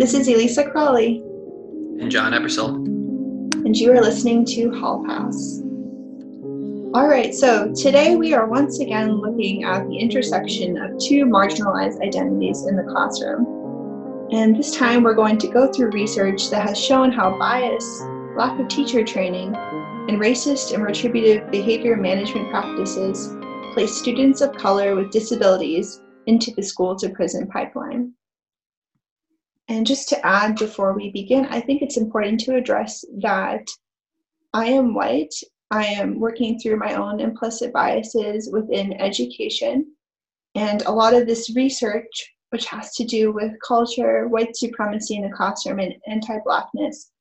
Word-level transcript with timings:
This 0.00 0.14
is 0.14 0.28
Elisa 0.28 0.64
Crawley. 0.64 1.22
And 2.00 2.10
John 2.10 2.32
Ebersol. 2.32 2.74
And 3.64 3.76
you 3.76 3.92
are 3.92 4.00
listening 4.00 4.44
to 4.46 4.72
Hall 4.80 5.04
Pass. 5.06 5.60
All 6.94 7.06
right, 7.06 7.32
so 7.32 7.72
today 7.74 8.16
we 8.16 8.34
are 8.34 8.48
once 8.48 8.80
again 8.80 9.20
looking 9.20 9.62
at 9.62 9.86
the 9.86 9.96
intersection 9.96 10.76
of 10.78 10.98
two 10.98 11.26
marginalized 11.26 12.00
identities 12.00 12.66
in 12.66 12.74
the 12.74 12.82
classroom. 12.82 14.26
And 14.32 14.56
this 14.56 14.74
time 14.74 15.04
we're 15.04 15.14
going 15.14 15.38
to 15.38 15.48
go 15.48 15.70
through 15.70 15.90
research 15.90 16.50
that 16.50 16.66
has 16.66 16.82
shown 16.82 17.12
how 17.12 17.38
bias, 17.38 17.84
lack 18.36 18.58
of 18.58 18.66
teacher 18.68 19.04
training, 19.04 19.54
and 20.10 20.20
racist 20.20 20.74
and 20.74 20.82
retributive 20.82 21.48
behavior 21.52 21.96
management 21.96 22.50
practices 22.50 23.36
place 23.72 23.96
students 23.96 24.40
of 24.40 24.52
color 24.56 24.96
with 24.96 25.12
disabilities 25.12 26.02
into 26.26 26.50
the 26.56 26.62
school 26.62 26.96
to 26.96 27.10
prison 27.10 27.46
pipeline. 27.46 28.12
And 29.68 29.86
just 29.86 30.08
to 30.08 30.26
add 30.26 30.56
before 30.56 30.94
we 30.94 31.12
begin, 31.12 31.46
I 31.46 31.60
think 31.60 31.80
it's 31.80 31.96
important 31.96 32.40
to 32.40 32.56
address 32.56 33.04
that 33.20 33.64
I 34.52 34.66
am 34.66 34.94
white. 34.94 35.32
I 35.70 35.84
am 35.84 36.18
working 36.18 36.58
through 36.58 36.78
my 36.78 36.94
own 36.94 37.20
implicit 37.20 37.72
biases 37.72 38.50
within 38.52 38.94
education. 38.94 39.94
And 40.56 40.82
a 40.82 40.92
lot 40.92 41.14
of 41.14 41.28
this 41.28 41.54
research, 41.54 42.34
which 42.48 42.66
has 42.66 42.96
to 42.96 43.04
do 43.04 43.30
with 43.30 43.52
culture, 43.64 44.26
white 44.26 44.56
supremacy 44.56 45.14
in 45.14 45.22
the 45.22 45.30
classroom, 45.30 45.78
and 45.78 45.94
anti 46.08 46.36
Blackness, 46.44 47.12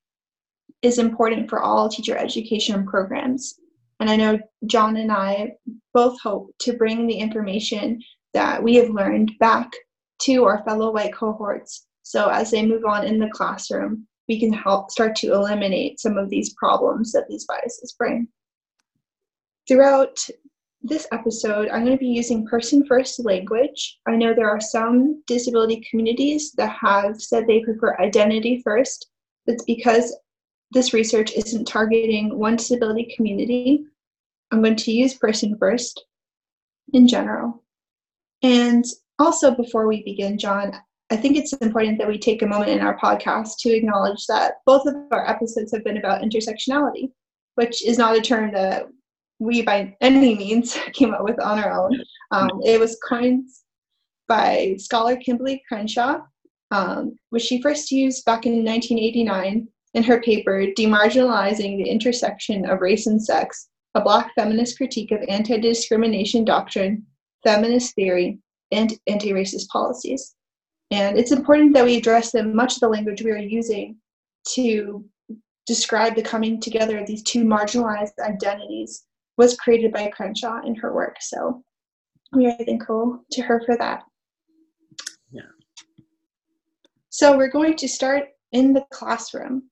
is 0.81 0.97
important 0.97 1.49
for 1.49 1.61
all 1.61 1.89
teacher 1.89 2.17
education 2.17 2.85
programs. 2.85 3.55
And 3.99 4.09
I 4.09 4.15
know 4.15 4.39
John 4.65 4.97
and 4.97 5.11
I 5.11 5.53
both 5.93 6.19
hope 6.21 6.53
to 6.59 6.73
bring 6.73 7.05
the 7.05 7.17
information 7.17 8.01
that 8.33 8.61
we 8.63 8.75
have 8.75 8.89
learned 8.89 9.33
back 9.39 9.69
to 10.21 10.45
our 10.45 10.63
fellow 10.63 10.91
white 10.91 11.13
cohorts 11.13 11.85
so 12.09 12.27
as 12.29 12.49
they 12.49 12.65
move 12.65 12.85
on 12.85 13.05
in 13.05 13.19
the 13.19 13.29
classroom, 13.29 14.07
we 14.27 14.39
can 14.39 14.51
help 14.51 14.89
start 14.89 15.15
to 15.17 15.31
eliminate 15.31 15.99
some 15.99 16.17
of 16.17 16.27
these 16.27 16.55
problems 16.55 17.11
that 17.11 17.27
these 17.29 17.45
biases 17.45 17.93
bring. 17.99 18.27
Throughout 19.67 20.17
this 20.81 21.05
episode, 21.11 21.69
I'm 21.69 21.85
going 21.85 21.95
to 21.95 22.03
be 22.03 22.07
using 22.07 22.47
person 22.47 22.83
first 22.87 23.23
language. 23.23 23.99
I 24.07 24.15
know 24.15 24.33
there 24.33 24.49
are 24.49 24.59
some 24.59 25.21
disability 25.27 25.85
communities 25.87 26.51
that 26.53 26.75
have 26.81 27.21
said 27.21 27.45
they 27.45 27.59
prefer 27.59 27.95
identity 27.99 28.63
first. 28.63 29.11
That's 29.45 29.65
because 29.65 30.17
this 30.71 30.93
research 30.93 31.33
isn't 31.33 31.65
targeting 31.65 32.37
one 32.37 32.55
disability 32.55 33.13
community. 33.15 33.85
I'm 34.51 34.61
going 34.61 34.75
to 34.75 34.91
use 34.91 35.13
person 35.15 35.57
first 35.57 36.05
in 36.93 37.07
general. 37.07 37.63
And 38.41 38.85
also, 39.17 39.51
before 39.51 39.87
we 39.87 40.03
begin, 40.03 40.37
John, 40.37 40.73
I 41.11 41.17
think 41.17 41.35
it's 41.37 41.53
important 41.53 41.97
that 41.97 42.07
we 42.07 42.19
take 42.19 42.41
a 42.41 42.47
moment 42.47 42.69
in 42.69 42.81
our 42.81 42.97
podcast 42.97 43.57
to 43.59 43.75
acknowledge 43.75 44.25
that 44.27 44.55
both 44.65 44.85
of 44.85 44.95
our 45.11 45.27
episodes 45.27 45.73
have 45.73 45.83
been 45.83 45.97
about 45.97 46.21
intersectionality, 46.21 47.11
which 47.55 47.85
is 47.85 47.97
not 47.97 48.15
a 48.15 48.21
term 48.21 48.51
that 48.53 48.87
we 49.39 49.61
by 49.61 49.95
any 50.01 50.35
means 50.35 50.77
came 50.93 51.13
up 51.13 51.23
with 51.23 51.39
on 51.41 51.59
our 51.59 51.71
own. 51.71 51.99
Um, 52.31 52.61
it 52.63 52.79
was 52.79 52.99
coined 53.07 53.49
by 54.27 54.75
scholar 54.77 55.15
Kimberlé 55.15 55.61
Crenshaw, 55.67 56.19
um, 56.71 57.17
which 57.31 57.43
she 57.43 57.61
first 57.61 57.91
used 57.91 58.23
back 58.25 58.45
in 58.45 58.63
1989 58.63 59.67
in 59.93 60.03
her 60.03 60.21
paper 60.21 60.65
Demarginalizing 60.77 61.77
the 61.77 61.89
Intersection 61.89 62.69
of 62.69 62.81
Race 62.81 63.07
and 63.07 63.21
Sex, 63.21 63.69
a 63.95 64.01
Black 64.01 64.31
feminist 64.35 64.77
critique 64.77 65.11
of 65.11 65.21
anti 65.27 65.57
discrimination 65.59 66.45
doctrine, 66.45 67.05
feminist 67.43 67.95
theory, 67.95 68.39
and 68.71 68.93
anti 69.07 69.31
racist 69.31 69.67
policies. 69.69 70.35
And 70.91 71.17
it's 71.17 71.31
important 71.31 71.73
that 71.73 71.85
we 71.85 71.97
address 71.97 72.31
that 72.31 72.45
much 72.45 72.75
of 72.75 72.79
the 72.81 72.89
language 72.89 73.21
we 73.21 73.31
are 73.31 73.37
using 73.37 73.97
to 74.53 75.05
describe 75.65 76.15
the 76.15 76.21
coming 76.23 76.59
together 76.59 76.97
of 76.97 77.05
these 77.05 77.21
two 77.23 77.43
marginalized 77.43 78.17
identities 78.19 79.05
was 79.37 79.55
created 79.57 79.93
by 79.93 80.07
Crenshaw 80.07 80.61
in 80.65 80.75
her 80.75 80.93
work. 80.93 81.17
So 81.21 81.63
we 82.33 82.47
are 82.47 82.57
thankful 82.65 83.23
to 83.31 83.41
her 83.43 83.61
for 83.65 83.77
that. 83.77 84.03
Yeah. 85.31 85.43
So 87.09 87.37
we're 87.37 87.51
going 87.51 87.75
to 87.77 87.87
start 87.87 88.29
in 88.51 88.73
the 88.73 88.85
classroom. 88.91 89.69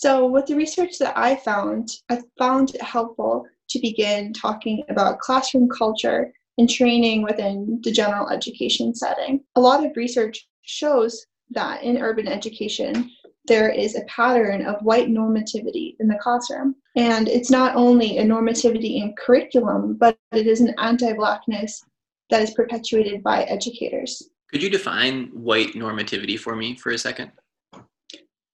So 0.00 0.28
with 0.28 0.46
the 0.46 0.54
research 0.54 0.96
that 1.00 1.18
I 1.18 1.34
found, 1.34 1.90
I 2.08 2.20
found 2.38 2.72
it 2.72 2.80
helpful 2.80 3.44
to 3.70 3.80
begin 3.80 4.32
talking 4.32 4.84
about 4.88 5.18
classroom 5.18 5.68
culture 5.68 6.32
and 6.56 6.70
training 6.70 7.22
within 7.22 7.80
the 7.82 7.90
general 7.90 8.28
education 8.30 8.94
setting. 8.94 9.40
A 9.56 9.60
lot 9.60 9.84
of 9.84 9.96
research 9.96 10.46
shows 10.62 11.26
that 11.50 11.82
in 11.82 11.98
urban 11.98 12.28
education, 12.28 13.10
there 13.48 13.70
is 13.70 13.96
a 13.96 14.04
pattern 14.04 14.64
of 14.66 14.80
white 14.82 15.08
normativity 15.08 15.96
in 15.98 16.06
the 16.06 16.18
classroom. 16.22 16.76
And 16.94 17.26
it's 17.26 17.50
not 17.50 17.74
only 17.74 18.18
a 18.18 18.24
normativity 18.24 19.02
in 19.02 19.16
curriculum, 19.18 19.96
but 19.98 20.16
it 20.30 20.46
is 20.46 20.60
an 20.60 20.76
anti 20.78 21.12
Blackness 21.12 21.82
that 22.30 22.40
is 22.40 22.52
perpetuated 22.52 23.24
by 23.24 23.42
educators. 23.42 24.30
Could 24.52 24.62
you 24.62 24.70
define 24.70 25.26
white 25.32 25.72
normativity 25.72 26.38
for 26.38 26.54
me 26.54 26.76
for 26.76 26.90
a 26.90 26.98
second? 26.98 27.32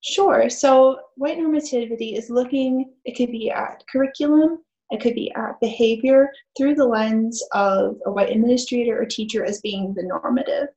Sure. 0.04 0.50
So, 0.50 1.00
white 1.16 1.38
normativity 1.38 2.16
is 2.16 2.28
looking, 2.28 2.92
it 3.04 3.16
could 3.16 3.30
be 3.30 3.50
at 3.50 3.82
curriculum, 3.90 4.58
it 4.90 5.00
could 5.00 5.14
be 5.14 5.32
at 5.34 5.58
behavior 5.60 6.30
through 6.56 6.74
the 6.74 6.84
lens 6.84 7.42
of 7.52 7.96
a 8.06 8.12
white 8.12 8.30
administrator 8.30 9.00
or 9.00 9.06
teacher 9.06 9.44
as 9.44 9.60
being 9.60 9.94
the 9.94 10.02
normative. 10.02 10.68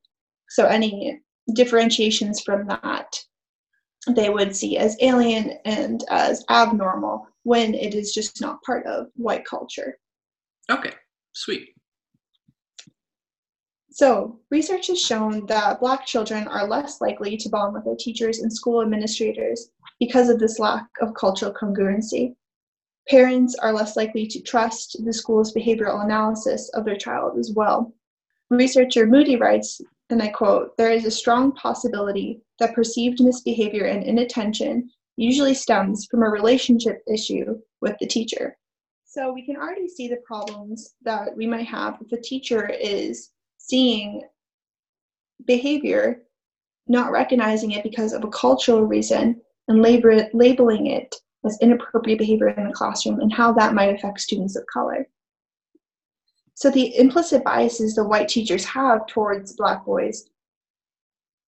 So 0.48 0.64
any 0.66 1.20
differentiations 1.54 2.40
from 2.40 2.66
that 2.68 3.14
they 4.14 4.30
would 4.30 4.54
see 4.56 4.78
as 4.78 4.96
alien 5.00 5.58
and 5.64 6.04
as 6.08 6.44
abnormal 6.48 7.26
when 7.42 7.74
it 7.74 7.94
is 7.94 8.14
just 8.14 8.40
not 8.40 8.62
part 8.62 8.86
of 8.86 9.08
white 9.16 9.44
culture. 9.44 9.98
Okay, 10.70 10.92
sweet. 11.32 11.68
So, 13.98 14.38
research 14.52 14.86
has 14.86 15.00
shown 15.00 15.44
that 15.46 15.80
Black 15.80 16.06
children 16.06 16.46
are 16.46 16.68
less 16.68 17.00
likely 17.00 17.36
to 17.36 17.48
bond 17.48 17.74
with 17.74 17.84
their 17.84 17.96
teachers 17.96 18.38
and 18.38 18.52
school 18.52 18.80
administrators 18.80 19.72
because 19.98 20.28
of 20.28 20.38
this 20.38 20.60
lack 20.60 20.86
of 21.00 21.14
cultural 21.14 21.52
congruency. 21.52 22.36
Parents 23.08 23.56
are 23.56 23.72
less 23.72 23.96
likely 23.96 24.24
to 24.28 24.40
trust 24.40 25.04
the 25.04 25.12
school's 25.12 25.52
behavioral 25.52 26.04
analysis 26.04 26.70
of 26.74 26.84
their 26.84 26.94
child 26.96 27.40
as 27.40 27.50
well. 27.56 27.92
Researcher 28.50 29.04
Moody 29.04 29.34
writes, 29.34 29.80
and 30.10 30.22
I 30.22 30.28
quote, 30.28 30.76
there 30.76 30.92
is 30.92 31.04
a 31.04 31.10
strong 31.10 31.50
possibility 31.50 32.40
that 32.60 32.76
perceived 32.76 33.20
misbehavior 33.20 33.86
and 33.86 34.04
inattention 34.04 34.88
usually 35.16 35.54
stems 35.54 36.06
from 36.08 36.22
a 36.22 36.30
relationship 36.30 37.02
issue 37.12 37.58
with 37.80 37.96
the 37.98 38.06
teacher. 38.06 38.56
So 39.04 39.32
we 39.32 39.44
can 39.44 39.56
already 39.56 39.88
see 39.88 40.06
the 40.06 40.22
problems 40.24 40.94
that 41.02 41.36
we 41.36 41.48
might 41.48 41.66
have 41.66 41.98
if 42.00 42.12
a 42.12 42.22
teacher 42.22 42.68
is 42.68 43.30
seeing 43.68 44.22
behavior, 45.44 46.22
not 46.86 47.12
recognizing 47.12 47.72
it 47.72 47.82
because 47.82 48.12
of 48.12 48.24
a 48.24 48.28
cultural 48.28 48.84
reason, 48.84 49.40
and 49.68 49.82
labor, 49.82 50.28
labeling 50.32 50.86
it 50.86 51.14
as 51.44 51.58
inappropriate 51.60 52.18
behavior 52.18 52.48
in 52.48 52.66
the 52.66 52.72
classroom 52.72 53.20
and 53.20 53.32
how 53.32 53.52
that 53.52 53.74
might 53.74 53.94
affect 53.94 54.20
students 54.20 54.56
of 54.56 54.64
color. 54.66 55.06
So 56.54 56.70
the 56.70 56.96
implicit 56.98 57.44
biases 57.44 57.94
the 57.94 58.04
white 58.04 58.28
teachers 58.28 58.64
have 58.64 59.06
towards 59.06 59.54
black 59.54 59.84
boys 59.84 60.28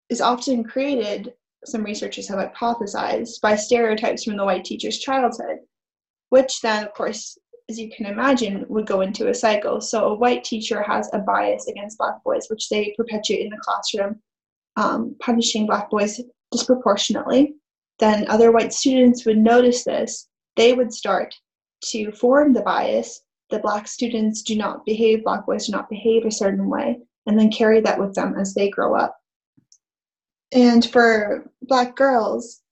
is 0.08 0.20
often 0.20 0.62
created, 0.64 1.32
some 1.64 1.82
researchers 1.82 2.28
have 2.28 2.38
hypothesized, 2.52 3.40
by 3.40 3.56
stereotypes 3.56 4.24
from 4.24 4.36
the 4.36 4.44
white 4.44 4.64
teacher's 4.64 4.98
childhood, 4.98 5.58
which 6.28 6.60
then, 6.60 6.84
of 6.84 6.92
course, 6.94 7.38
as 7.70 7.78
you 7.78 7.90
can 7.90 8.06
imagine, 8.06 8.66
would 8.68 8.86
go 8.86 9.00
into 9.00 9.28
a 9.28 9.34
cycle. 9.34 9.80
So 9.80 10.08
a 10.08 10.14
white 10.14 10.44
teacher 10.44 10.82
has 10.82 11.08
a 11.14 11.20
bias 11.20 11.68
against 11.68 11.96
black 11.96 12.22
boys, 12.24 12.48
which 12.50 12.68
they 12.68 12.94
perpetuate 12.96 13.44
in 13.44 13.50
the 13.50 13.62
classroom, 13.62 14.20
um, 14.76 15.16
punishing 15.20 15.66
black 15.66 15.88
boys 15.88 16.20
disproportionately 16.52 17.54
then 18.00 18.26
other 18.28 18.50
white 18.50 18.72
students 18.72 19.24
would 19.24 19.38
notice 19.38 19.84
this. 19.84 20.26
They 20.56 20.72
would 20.72 20.92
start 20.92 21.34
to 21.90 22.10
form 22.10 22.52
the 22.52 22.62
bias 22.62 23.22
that 23.50 23.62
black 23.62 23.86
students 23.86 24.42
do 24.42 24.56
not 24.56 24.84
behave, 24.84 25.22
black 25.22 25.46
boys 25.46 25.66
do 25.66 25.72
not 25.72 25.88
behave 25.88 26.24
a 26.24 26.30
certain 26.30 26.68
way, 26.68 26.98
and 27.26 27.38
then 27.38 27.50
carry 27.50 27.80
that 27.80 28.00
with 28.00 28.14
them 28.14 28.34
as 28.38 28.54
they 28.54 28.70
grow 28.70 28.96
up. 28.96 29.16
And 30.52 30.84
for 30.90 31.50
black 31.62 31.94
girls, 31.94 32.62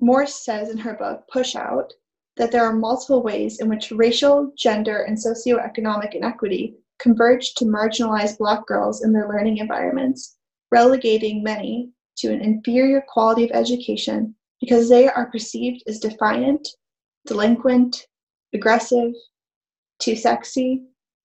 Morris 0.00 0.34
says 0.44 0.68
in 0.70 0.78
her 0.78 0.94
book, 0.94 1.24
Push 1.32 1.54
Out, 1.54 1.92
that 2.36 2.50
there 2.50 2.64
are 2.64 2.72
multiple 2.72 3.22
ways 3.22 3.60
in 3.60 3.68
which 3.68 3.90
racial, 3.90 4.52
gender, 4.56 5.02
and 5.02 5.16
socioeconomic 5.16 6.14
inequity 6.14 6.76
converge 6.98 7.54
to 7.54 7.64
marginalize 7.64 8.38
black 8.38 8.64
girls 8.66 9.04
in 9.04 9.12
their 9.12 9.28
learning 9.28 9.58
environments, 9.58 10.36
relegating 10.70 11.42
many 11.42 11.90
to 12.16 12.32
an 12.32 12.40
inferior 12.40 13.02
quality 13.08 13.44
of 13.44 13.50
education 13.52 14.34
because 14.60 14.88
they 14.88 15.08
are 15.08 15.30
perceived 15.30 15.82
as 15.86 15.98
defiant, 15.98 16.66
delinquent, 17.26 18.06
aggressive, 18.54 19.12
too 19.98 20.14
sexy, 20.14 20.84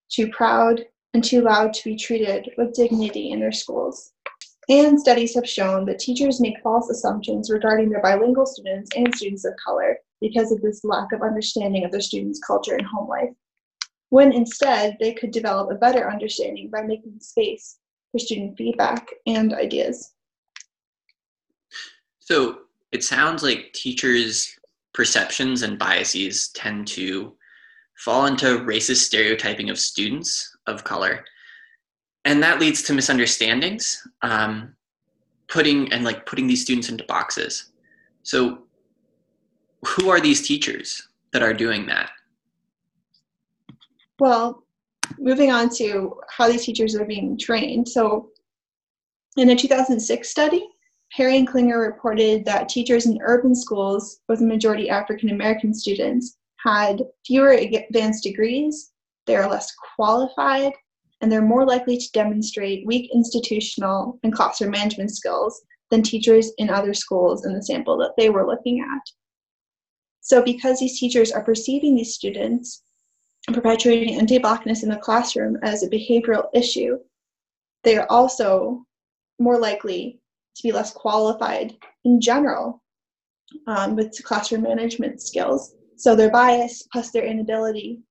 too 0.10 0.27
proud, 0.30 0.83
and 1.13 1.24
too 1.24 1.42
loud 1.42 1.74
to 1.74 1.83
be 1.83 1.95
treated 1.95 2.50
with 2.57 2.74
dignity 2.74 3.31
in 3.31 3.39
their 3.39 3.51
schools. 3.51 4.12
And 4.69 5.00
studies 5.00 5.33
have 5.36 5.48
shown 5.48 5.86
that 5.86 6.00
teachers 6.00 6.42
make 6.42 6.60
false 6.62 6.89
assumptions 6.89 7.50
regarding 7.50 7.89
their 7.89 8.01
bilingual 8.01 8.45
students 8.45 8.89
and 8.95 9.15
students 9.15 9.45
of 9.45 9.53
color 9.63 9.98
because 10.21 10.51
of 10.51 10.61
this 10.61 10.83
lack 10.83 11.11
of 11.11 11.21
understanding 11.21 11.83
of 11.85 11.91
their 11.91 12.01
students' 12.01 12.39
culture 12.45 12.75
and 12.75 12.85
home 12.85 13.07
life, 13.07 13.29
when 14.09 14.31
instead 14.31 14.97
they 14.99 15.13
could 15.13 15.31
develop 15.31 15.71
a 15.71 15.75
better 15.75 16.09
understanding 16.09 16.69
by 16.69 16.81
making 16.81 17.19
space 17.19 17.77
for 18.11 18.19
student 18.19 18.57
feedback 18.57 19.07
and 19.25 19.53
ideas. 19.53 20.13
So 22.19 22.59
it 22.91 23.03
sounds 23.03 23.43
like 23.43 23.73
teachers' 23.73 24.57
perceptions 24.93 25.61
and 25.61 25.77
biases 25.77 26.49
tend 26.49 26.87
to 26.87 27.35
fall 27.97 28.25
into 28.25 28.59
racist 28.59 28.97
stereotyping 28.97 29.69
of 29.69 29.79
students 29.79 30.55
of 30.67 30.83
color 30.83 31.23
and 32.27 32.43
that 32.43 32.59
leads 32.59 32.83
to 32.83 32.93
misunderstandings 32.93 34.05
um, 34.21 34.75
putting 35.47 35.91
and 35.93 36.03
like 36.03 36.25
putting 36.25 36.45
these 36.45 36.61
students 36.61 36.89
into 36.89 37.03
boxes 37.05 37.71
so 38.23 38.66
who 39.85 40.09
are 40.09 40.19
these 40.19 40.45
teachers 40.45 41.07
that 41.33 41.44
are 41.44 41.53
doing 41.53 41.85
that 41.85 42.09
well 44.19 44.63
moving 45.19 45.51
on 45.51 45.69
to 45.69 46.19
how 46.29 46.47
these 46.50 46.65
teachers 46.65 46.95
are 46.95 47.06
being 47.06 47.38
trained 47.38 47.88
so 47.88 48.29
in 49.38 49.51
a 49.51 49.56
2006 49.56 50.29
study 50.29 50.68
Harry 51.13 51.38
and 51.38 51.47
Klingner 51.47 51.79
reported 51.79 52.44
that 52.45 52.68
teachers 52.68 53.06
in 53.06 53.19
urban 53.21 53.56
schools 53.56 54.19
with 54.27 54.41
a 54.41 54.45
majority 54.45 54.89
African 54.89 55.29
American 55.29 55.74
students 55.74 56.38
had 56.57 57.03
fewer 57.25 57.51
advanced 57.51 58.24
degrees, 58.24 58.91
they 59.25 59.35
are 59.35 59.50
less 59.50 59.74
qualified, 59.95 60.74
and 61.21 61.31
they're 61.31 61.41
more 61.41 61.65
likely 61.65 61.97
to 61.97 62.12
demonstrate 62.12 62.85
weak 62.85 63.09
institutional 63.13 64.19
and 64.24 64.33
classroom 64.33 64.71
management 64.71 65.15
skills 65.15 65.62
than 65.89 66.03
teachers 66.03 66.51
in 66.57 66.69
other 66.69 66.94
schools 66.94 67.45
in 67.45 67.53
the 67.53 67.63
sample 67.63 67.97
that 67.97 68.13
they 68.18 68.29
were 68.29 68.45
looking 68.45 68.81
at. 68.81 69.01
So, 70.27 70.44
because 70.44 70.77
these 70.77 71.00
teachers 71.00 71.31
are 71.31 71.41
perceiving 71.41 71.95
these 71.95 72.13
students 72.13 72.83
and 73.47 73.56
perpetuating 73.56 74.15
anti 74.15 74.38
Blackness 74.38 74.83
in 74.83 74.89
the 74.89 74.97
classroom 74.97 75.57
as 75.63 75.83
a 75.83 75.89
behavioral 75.89 76.50
issue, 76.53 76.97
they 77.85 77.95
are 77.95 78.06
also 78.09 78.85
more 79.39 79.57
likely 79.57 80.19
to 80.57 80.63
be 80.63 80.74
less 80.74 80.91
qualified 80.91 81.77
in 82.03 82.19
general 82.19 82.83
um, 83.68 83.95
with 83.95 84.21
classroom 84.25 84.63
management 84.63 85.21
skills. 85.21 85.75
So, 85.95 86.13
their 86.13 86.29
bias 86.29 86.85
plus 86.91 87.12
their 87.12 87.24
inability 87.24 88.01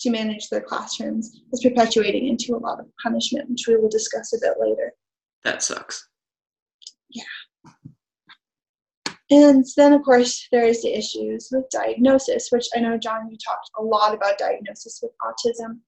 to 0.00 0.10
manage 0.10 0.48
their 0.48 0.62
classrooms 0.62 1.42
is 1.52 1.62
perpetuating 1.62 2.26
into 2.26 2.56
a 2.56 2.58
lot 2.58 2.80
of 2.80 2.86
punishment, 3.00 3.48
which 3.50 3.68
we 3.68 3.76
will 3.76 3.88
discuss 3.88 4.32
a 4.32 4.38
bit 4.40 4.54
later. 4.58 4.92
That 5.44 5.62
sucks. 5.62 6.08
Yeah. 7.10 7.22
And 9.30 9.64
then, 9.76 9.92
of 9.92 10.02
course, 10.02 10.46
there 10.52 10.64
is 10.64 10.82
the 10.82 10.96
issues 10.96 11.48
with 11.50 11.68
diagnosis, 11.70 12.48
which 12.50 12.68
I 12.76 12.80
know, 12.80 12.96
John, 12.96 13.28
you 13.30 13.36
talked 13.36 13.70
a 13.78 13.82
lot 13.82 14.14
about 14.14 14.38
diagnosis 14.38 15.00
with 15.02 15.12
autism 15.22 15.80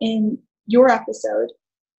in 0.00 0.38
your 0.66 0.90
episode. 0.90 1.50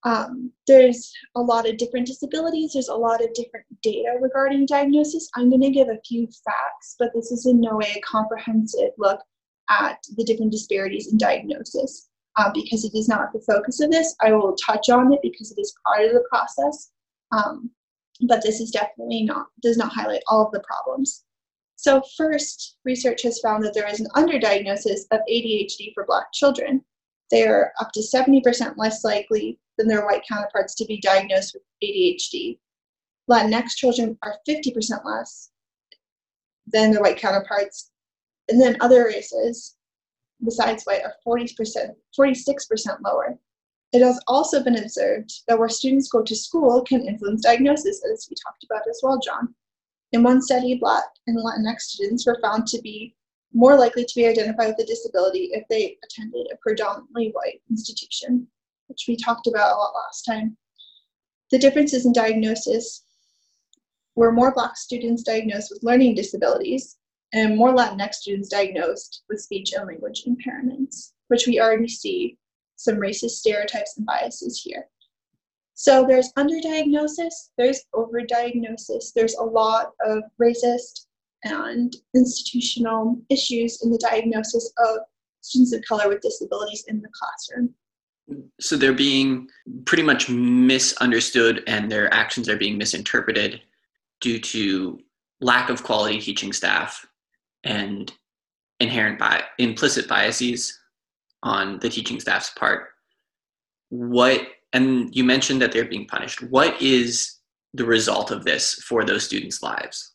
Um, 0.04 0.52
there's 0.68 1.12
a 1.34 1.40
lot 1.40 1.68
of 1.68 1.78
different 1.78 2.06
disabilities, 2.06 2.72
there's 2.72 2.88
a 2.88 2.94
lot 2.94 3.20
of 3.20 3.34
different 3.34 3.66
data 3.82 4.16
regarding 4.20 4.66
diagnosis. 4.66 5.28
I'm 5.34 5.50
going 5.50 5.62
to 5.62 5.70
give 5.70 5.88
a 5.88 6.00
few 6.06 6.28
facts, 6.44 6.94
but 6.98 7.10
this 7.12 7.32
is 7.32 7.46
in 7.46 7.60
no 7.60 7.76
way 7.76 7.92
a 7.96 8.00
comprehensive 8.02 8.90
look 8.98 9.20
at 9.68 9.98
the 10.16 10.22
different 10.22 10.52
disparities 10.52 11.10
in 11.10 11.18
diagnosis. 11.18 12.08
Uh, 12.36 12.50
because 12.52 12.84
it 12.84 12.94
is 12.94 13.08
not 13.08 13.32
the 13.32 13.40
focus 13.40 13.80
of 13.80 13.90
this, 13.90 14.14
I 14.20 14.30
will 14.32 14.54
touch 14.56 14.90
on 14.90 15.10
it 15.12 15.20
because 15.22 15.50
it 15.50 15.58
is 15.58 15.74
part 15.86 16.04
of 16.04 16.12
the 16.12 16.24
process. 16.30 16.90
Um, 17.32 17.70
but 18.22 18.42
this 18.42 18.60
is 18.60 18.70
definitely 18.70 19.22
not 19.22 19.46
does 19.62 19.76
not 19.76 19.92
highlight 19.92 20.22
all 20.28 20.46
of 20.46 20.52
the 20.52 20.60
problems. 20.60 21.24
So 21.76 22.02
first, 22.16 22.78
research 22.84 23.22
has 23.22 23.40
found 23.40 23.62
that 23.64 23.74
there 23.74 23.88
is 23.88 24.00
an 24.00 24.08
underdiagnosis 24.16 25.00
of 25.10 25.20
ADHD 25.30 25.92
for 25.94 26.06
Black 26.06 26.32
children. 26.32 26.82
They 27.30 27.46
are 27.46 27.72
up 27.80 27.92
to 27.92 28.00
70% 28.00 28.74
less 28.76 29.04
likely 29.04 29.58
than 29.76 29.88
their 29.88 30.06
white 30.06 30.22
counterparts 30.26 30.74
to 30.76 30.86
be 30.86 31.00
diagnosed 31.00 31.54
with 31.54 31.62
ADHD. 31.84 32.58
Latinx 33.30 33.74
children 33.76 34.16
are 34.22 34.38
50% 34.48 35.04
less 35.04 35.50
than 36.66 36.92
their 36.92 37.02
white 37.02 37.18
counterparts, 37.18 37.90
and 38.48 38.60
then 38.60 38.76
other 38.80 39.04
races 39.04 39.76
besides 40.44 40.84
white 40.84 41.02
are 41.02 41.14
40%, 41.26 41.94
46% 42.18 42.98
lower. 43.04 43.38
It 43.96 44.02
has 44.02 44.20
also 44.26 44.62
been 44.62 44.76
observed 44.76 45.32
that 45.48 45.58
where 45.58 45.70
students 45.70 46.10
go 46.10 46.22
to 46.22 46.36
school 46.36 46.82
can 46.82 47.08
influence 47.08 47.40
diagnosis, 47.40 48.04
as 48.04 48.28
we 48.28 48.36
talked 48.36 48.62
about 48.62 48.86
as 48.90 49.00
well, 49.02 49.18
John. 49.18 49.54
In 50.12 50.22
one 50.22 50.42
study, 50.42 50.74
Black 50.74 51.04
and 51.26 51.38
Latinx 51.38 51.80
students 51.80 52.26
were 52.26 52.38
found 52.42 52.66
to 52.66 52.80
be 52.82 53.14
more 53.54 53.74
likely 53.74 54.04
to 54.04 54.14
be 54.14 54.26
identified 54.26 54.68
with 54.68 54.80
a 54.80 54.84
disability 54.84 55.48
if 55.52 55.66
they 55.70 55.96
attended 56.04 56.46
a 56.52 56.58
predominantly 56.58 57.30
white 57.30 57.62
institution, 57.70 58.46
which 58.88 59.06
we 59.08 59.16
talked 59.16 59.46
about 59.46 59.72
a 59.72 59.78
lot 59.78 59.94
last 59.94 60.24
time. 60.24 60.58
The 61.50 61.58
differences 61.58 62.04
in 62.04 62.12
diagnosis 62.12 63.02
were 64.14 64.30
more 64.30 64.52
Black 64.52 64.76
students 64.76 65.22
diagnosed 65.22 65.70
with 65.70 65.82
learning 65.82 66.16
disabilities 66.16 66.98
and 67.32 67.56
more 67.56 67.74
Latinx 67.74 68.16
students 68.16 68.50
diagnosed 68.50 69.22
with 69.30 69.40
speech 69.40 69.72
and 69.72 69.86
language 69.86 70.24
impairments, 70.26 71.12
which 71.28 71.46
we 71.46 71.58
already 71.58 71.88
see 71.88 72.36
some 72.76 72.96
racist 72.96 73.30
stereotypes 73.30 73.96
and 73.96 74.06
biases 74.06 74.60
here. 74.62 74.86
So 75.74 76.06
there's 76.06 76.32
underdiagnosis, 76.38 77.50
there's 77.58 77.82
overdiagnosis, 77.94 79.12
there's 79.14 79.34
a 79.34 79.42
lot 79.42 79.92
of 80.06 80.22
racist 80.40 81.06
and 81.44 81.94
institutional 82.14 83.20
issues 83.28 83.82
in 83.82 83.90
the 83.90 83.98
diagnosis 83.98 84.72
of 84.78 85.00
students 85.42 85.74
of 85.74 85.82
color 85.82 86.08
with 86.08 86.22
disabilities 86.22 86.84
in 86.88 87.02
the 87.02 87.08
classroom. 87.12 87.74
So 88.58 88.76
they're 88.76 88.92
being 88.92 89.48
pretty 89.84 90.02
much 90.02 90.28
misunderstood 90.28 91.62
and 91.66 91.90
their 91.90 92.12
actions 92.12 92.48
are 92.48 92.56
being 92.56 92.78
misinterpreted 92.78 93.60
due 94.20 94.40
to 94.40 94.98
lack 95.40 95.68
of 95.68 95.84
quality 95.84 96.20
teaching 96.20 96.52
staff 96.52 97.06
and 97.64 98.12
inherent 98.80 99.18
bi- 99.18 99.44
implicit 99.58 100.08
biases 100.08 100.78
on 101.46 101.78
the 101.78 101.88
teaching 101.88 102.18
staff's 102.18 102.50
part. 102.50 102.88
What 103.88 104.42
and 104.72 105.14
you 105.14 105.24
mentioned 105.24 105.62
that 105.62 105.72
they're 105.72 105.86
being 105.86 106.06
punished. 106.06 106.42
What 106.50 106.82
is 106.82 107.36
the 107.72 107.84
result 107.84 108.30
of 108.30 108.44
this 108.44 108.74
for 108.74 109.04
those 109.04 109.24
students' 109.24 109.62
lives? 109.62 110.14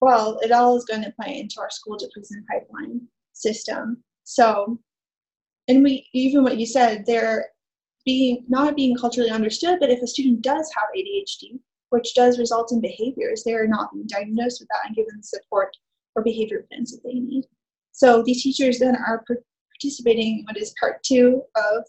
Well, 0.00 0.38
it 0.42 0.50
all 0.50 0.76
is 0.76 0.84
going 0.84 1.04
to 1.04 1.14
play 1.18 1.38
into 1.38 1.60
our 1.60 1.70
school 1.70 1.96
to 1.96 2.08
prison 2.12 2.44
pipeline 2.50 3.00
system. 3.32 4.02
So, 4.24 4.78
and 5.68 5.82
we 5.84 6.06
even 6.12 6.42
what 6.42 6.58
you 6.58 6.66
said, 6.66 7.04
they're 7.06 7.46
being 8.04 8.44
not 8.48 8.76
being 8.76 8.96
culturally 8.96 9.30
understood. 9.30 9.78
But 9.80 9.90
if 9.90 10.02
a 10.02 10.06
student 10.06 10.42
does 10.42 10.68
have 10.76 10.88
ADHD, 10.96 11.60
which 11.90 12.12
does 12.14 12.40
result 12.40 12.72
in 12.72 12.80
behaviors. 12.80 13.44
They 13.44 13.54
are 13.54 13.68
not 13.68 13.92
being 13.92 14.08
diagnosed 14.08 14.60
with 14.60 14.68
that 14.70 14.86
and 14.88 14.96
given 14.96 15.14
the 15.16 15.22
support 15.22 15.70
or 16.16 16.24
behavior 16.24 16.66
plans 16.68 16.90
that 16.90 17.02
they 17.04 17.14
need. 17.14 17.44
So 17.94 18.24
these 18.24 18.42
teachers 18.42 18.80
then 18.80 18.96
are 18.96 19.24
participating 19.72 20.40
in 20.40 20.44
what 20.46 20.56
is 20.56 20.74
part 20.80 21.00
two 21.04 21.42
of 21.54 21.84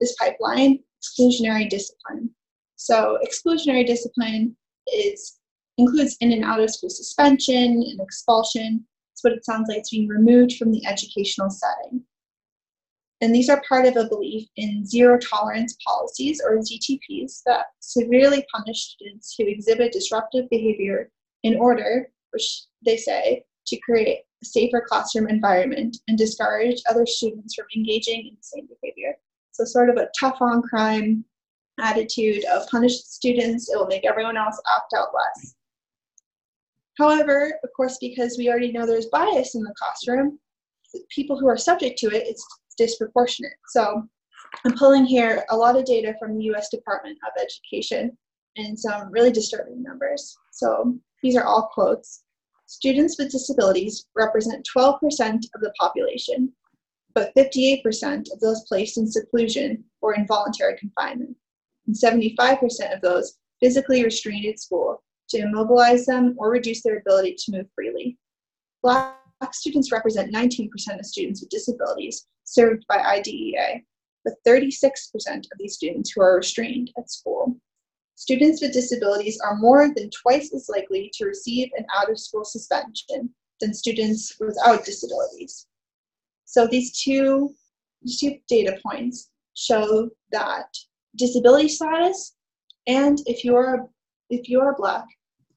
this 0.00 0.14
pipeline, 0.14 0.78
exclusionary 1.02 1.68
discipline. 1.68 2.30
So 2.76 3.18
exclusionary 3.26 3.84
discipline 3.84 4.56
is 4.86 5.40
includes 5.76 6.16
in 6.20 6.30
and 6.30 6.44
out 6.44 6.60
of 6.60 6.70
school 6.70 6.88
suspension 6.88 7.82
and 7.82 8.00
expulsion. 8.00 8.86
It's 9.12 9.24
what 9.24 9.32
it 9.32 9.44
sounds 9.44 9.68
like. 9.68 9.78
It's 9.78 9.90
being 9.90 10.06
removed 10.06 10.52
from 10.52 10.70
the 10.70 10.86
educational 10.86 11.50
setting. 11.50 12.04
And 13.20 13.34
these 13.34 13.48
are 13.48 13.60
part 13.68 13.86
of 13.86 13.96
a 13.96 14.08
belief 14.08 14.46
in 14.56 14.86
zero 14.86 15.18
tolerance 15.18 15.76
policies, 15.84 16.40
or 16.44 16.58
ZTPs, 16.58 17.42
that 17.46 17.66
severely 17.80 18.46
punish 18.54 18.94
students 18.94 19.34
who 19.36 19.46
exhibit 19.48 19.92
disruptive 19.92 20.48
behavior 20.48 21.10
in 21.42 21.56
order, 21.56 22.08
which 22.30 22.66
they 22.84 22.96
say, 22.96 23.44
to 23.66 23.80
create 23.80 24.20
safer 24.44 24.84
classroom 24.86 25.28
environment 25.28 25.96
and 26.08 26.18
discourage 26.18 26.80
other 26.88 27.06
students 27.06 27.54
from 27.54 27.66
engaging 27.76 28.26
in 28.28 28.36
the 28.36 28.42
same 28.42 28.68
behavior. 28.80 29.14
So, 29.52 29.64
sort 29.64 29.90
of 29.90 29.96
a 29.96 30.08
tough 30.18 30.38
on 30.40 30.62
crime 30.62 31.24
attitude 31.80 32.44
of 32.44 32.68
punish 32.68 32.94
students, 32.94 33.70
it 33.70 33.76
will 33.76 33.86
make 33.86 34.04
everyone 34.04 34.36
else 34.36 34.60
opt 34.76 34.94
out 34.94 35.08
less. 35.14 35.54
However, 36.98 37.58
of 37.64 37.70
course, 37.76 37.98
because 38.00 38.36
we 38.38 38.48
already 38.48 38.70
know 38.70 38.86
there's 38.86 39.06
bias 39.06 39.54
in 39.54 39.62
the 39.62 39.74
classroom, 39.76 40.38
people 41.10 41.38
who 41.38 41.48
are 41.48 41.56
subject 41.56 41.98
to 41.98 42.06
it, 42.06 42.26
it's 42.26 42.46
disproportionate. 42.78 43.54
So 43.68 44.08
I'm 44.64 44.76
pulling 44.76 45.04
here 45.04 45.44
a 45.50 45.56
lot 45.56 45.76
of 45.76 45.84
data 45.84 46.14
from 46.18 46.36
the 46.36 46.44
US 46.54 46.68
Department 46.68 47.18
of 47.26 47.42
Education 47.42 48.16
and 48.56 48.78
some 48.78 49.10
really 49.10 49.32
disturbing 49.32 49.82
numbers. 49.82 50.36
So 50.52 50.96
these 51.22 51.36
are 51.36 51.44
all 51.44 51.70
quotes. 51.72 52.23
Students 52.74 53.16
with 53.18 53.30
disabilities 53.30 54.06
represent 54.16 54.66
12% 54.76 55.00
of 55.54 55.60
the 55.60 55.72
population, 55.78 56.52
but 57.14 57.32
58% 57.36 58.32
of 58.32 58.40
those 58.40 58.64
placed 58.66 58.98
in 58.98 59.06
seclusion 59.06 59.84
or 60.00 60.14
involuntary 60.14 60.76
confinement, 60.76 61.36
and 61.86 61.96
75% 61.96 62.92
of 62.92 63.00
those 63.00 63.38
physically 63.60 64.02
restrained 64.02 64.46
at 64.46 64.58
school 64.58 65.02
to 65.28 65.38
immobilize 65.38 66.04
them 66.06 66.34
or 66.36 66.50
reduce 66.50 66.82
their 66.82 66.98
ability 66.98 67.36
to 67.38 67.52
move 67.52 67.66
freely. 67.74 68.18
Black 68.82 69.14
students 69.52 69.92
represent 69.92 70.34
19% 70.34 70.68
of 70.98 71.06
students 71.06 71.40
with 71.40 71.50
disabilities 71.50 72.26
served 72.42 72.84
by 72.88 72.98
IDEA, 72.98 73.80
with 74.24 74.34
36% 74.46 74.74
of 75.26 75.58
these 75.58 75.74
students 75.74 76.10
who 76.10 76.22
are 76.22 76.36
restrained 76.36 76.90
at 76.98 77.10
school. 77.10 77.56
Students 78.16 78.62
with 78.62 78.72
disabilities 78.72 79.40
are 79.44 79.56
more 79.56 79.92
than 79.94 80.08
twice 80.10 80.54
as 80.54 80.68
likely 80.68 81.10
to 81.14 81.26
receive 81.26 81.70
an 81.76 81.84
out 81.96 82.10
of 82.10 82.18
school 82.18 82.44
suspension 82.44 83.34
than 83.60 83.74
students 83.74 84.36
without 84.38 84.84
disabilities. 84.84 85.66
So 86.44 86.66
these 86.66 87.02
two, 87.02 87.54
these 88.02 88.20
two 88.20 88.36
data 88.48 88.78
points 88.86 89.30
show 89.54 90.10
that 90.30 90.66
disability 91.16 91.68
status 91.68 92.36
and 92.86 93.18
if 93.26 93.44
you're 93.44 93.88
if 94.30 94.48
you 94.48 94.60
are 94.60 94.76
black, 94.76 95.04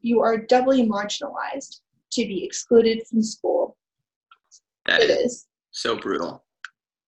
you 0.01 0.21
are 0.21 0.37
doubly 0.37 0.83
marginalized 0.83 1.81
to 2.11 2.25
be 2.25 2.43
excluded 2.43 3.05
from 3.07 3.23
school. 3.23 3.77
That 4.85 5.01
it 5.01 5.09
is, 5.09 5.31
is 5.31 5.47
so 5.71 5.97
brutal. 5.97 6.43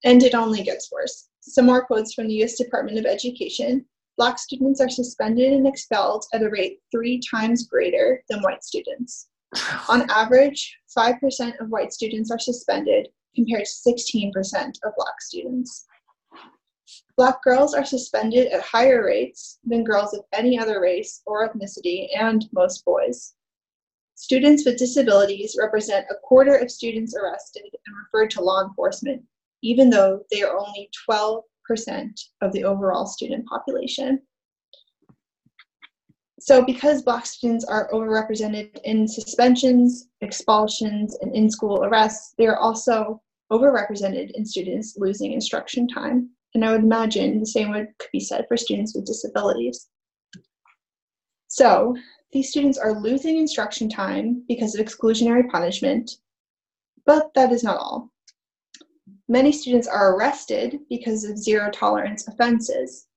And 0.03 0.23
it 0.23 0.33
only 0.33 0.63
gets 0.63 0.91
worse. 0.91 1.29
Some 1.41 1.65
more 1.65 1.85
quotes 1.85 2.13
from 2.13 2.27
the 2.27 2.43
US 2.43 2.55
Department 2.55 2.97
of 2.97 3.05
Education. 3.05 3.85
Black 4.19 4.37
students 4.37 4.81
are 4.81 4.89
suspended 4.89 5.53
and 5.53 5.65
expelled 5.65 6.25
at 6.33 6.43
a 6.43 6.49
rate 6.49 6.79
three 6.91 7.21
times 7.31 7.69
greater 7.69 8.21
than 8.27 8.41
white 8.41 8.65
students. 8.65 9.29
On 9.87 10.09
average, 10.09 10.77
5% 10.95 11.61
of 11.61 11.69
white 11.69 11.93
students 11.93 12.29
are 12.29 12.37
suspended 12.37 13.07
compared 13.33 13.63
to 13.63 13.91
16% 13.93 14.33
of 14.83 14.93
black 14.97 15.21
students. 15.21 15.85
Black 17.15 17.41
girls 17.43 17.73
are 17.73 17.85
suspended 17.85 18.47
at 18.47 18.61
higher 18.61 19.05
rates 19.05 19.59
than 19.63 19.85
girls 19.85 20.13
of 20.13 20.25
any 20.33 20.59
other 20.59 20.81
race 20.81 21.21
or 21.25 21.47
ethnicity 21.47 22.09
and 22.13 22.45
most 22.51 22.83
boys. 22.83 23.35
Students 24.15 24.65
with 24.65 24.77
disabilities 24.77 25.55
represent 25.57 26.05
a 26.11 26.19
quarter 26.23 26.55
of 26.55 26.69
students 26.69 27.15
arrested 27.15 27.63
and 27.63 27.95
referred 27.95 28.31
to 28.31 28.41
law 28.41 28.65
enforcement, 28.65 29.23
even 29.63 29.89
though 29.89 30.25
they 30.29 30.43
are 30.43 30.59
only 30.59 30.89
12% 31.09 31.41
of 32.41 32.51
the 32.51 32.63
overall 32.63 33.05
student 33.05 33.45
population. 33.47 34.21
So, 36.39 36.63
because 36.63 37.01
Black 37.01 37.25
students 37.25 37.65
are 37.65 37.89
overrepresented 37.91 38.79
in 38.85 39.07
suspensions, 39.07 40.07
expulsions, 40.21 41.17
and 41.21 41.35
in 41.35 41.49
school 41.49 41.83
arrests, 41.83 42.33
they 42.37 42.47
are 42.47 42.57
also 42.57 43.21
overrepresented 43.51 44.31
in 44.31 44.45
students 44.45 44.95
losing 44.97 45.33
instruction 45.33 45.87
time. 45.87 46.29
And 46.55 46.63
I 46.63 46.71
would 46.71 46.83
imagine 46.83 47.39
the 47.39 47.45
same 47.45 47.71
would 47.71 47.87
could 47.99 48.09
be 48.13 48.19
said 48.19 48.45
for 48.47 48.57
students 48.57 48.95
with 48.95 49.05
disabilities. 49.05 49.89
So 51.47 51.95
these 52.31 52.49
students 52.49 52.77
are 52.77 52.99
losing 52.99 53.37
instruction 53.37 53.89
time 53.89 54.43
because 54.47 54.75
of 54.75 54.85
exclusionary 54.85 55.49
punishment, 55.49 56.11
but 57.05 57.33
that 57.33 57.51
is 57.51 57.63
not 57.63 57.77
all. 57.77 58.11
Many 59.29 59.51
students 59.53 59.87
are 59.87 60.15
arrested 60.15 60.79
because 60.89 61.23
of 61.23 61.37
zero 61.37 61.71
tolerance 61.71 62.27
offenses, 62.27 63.07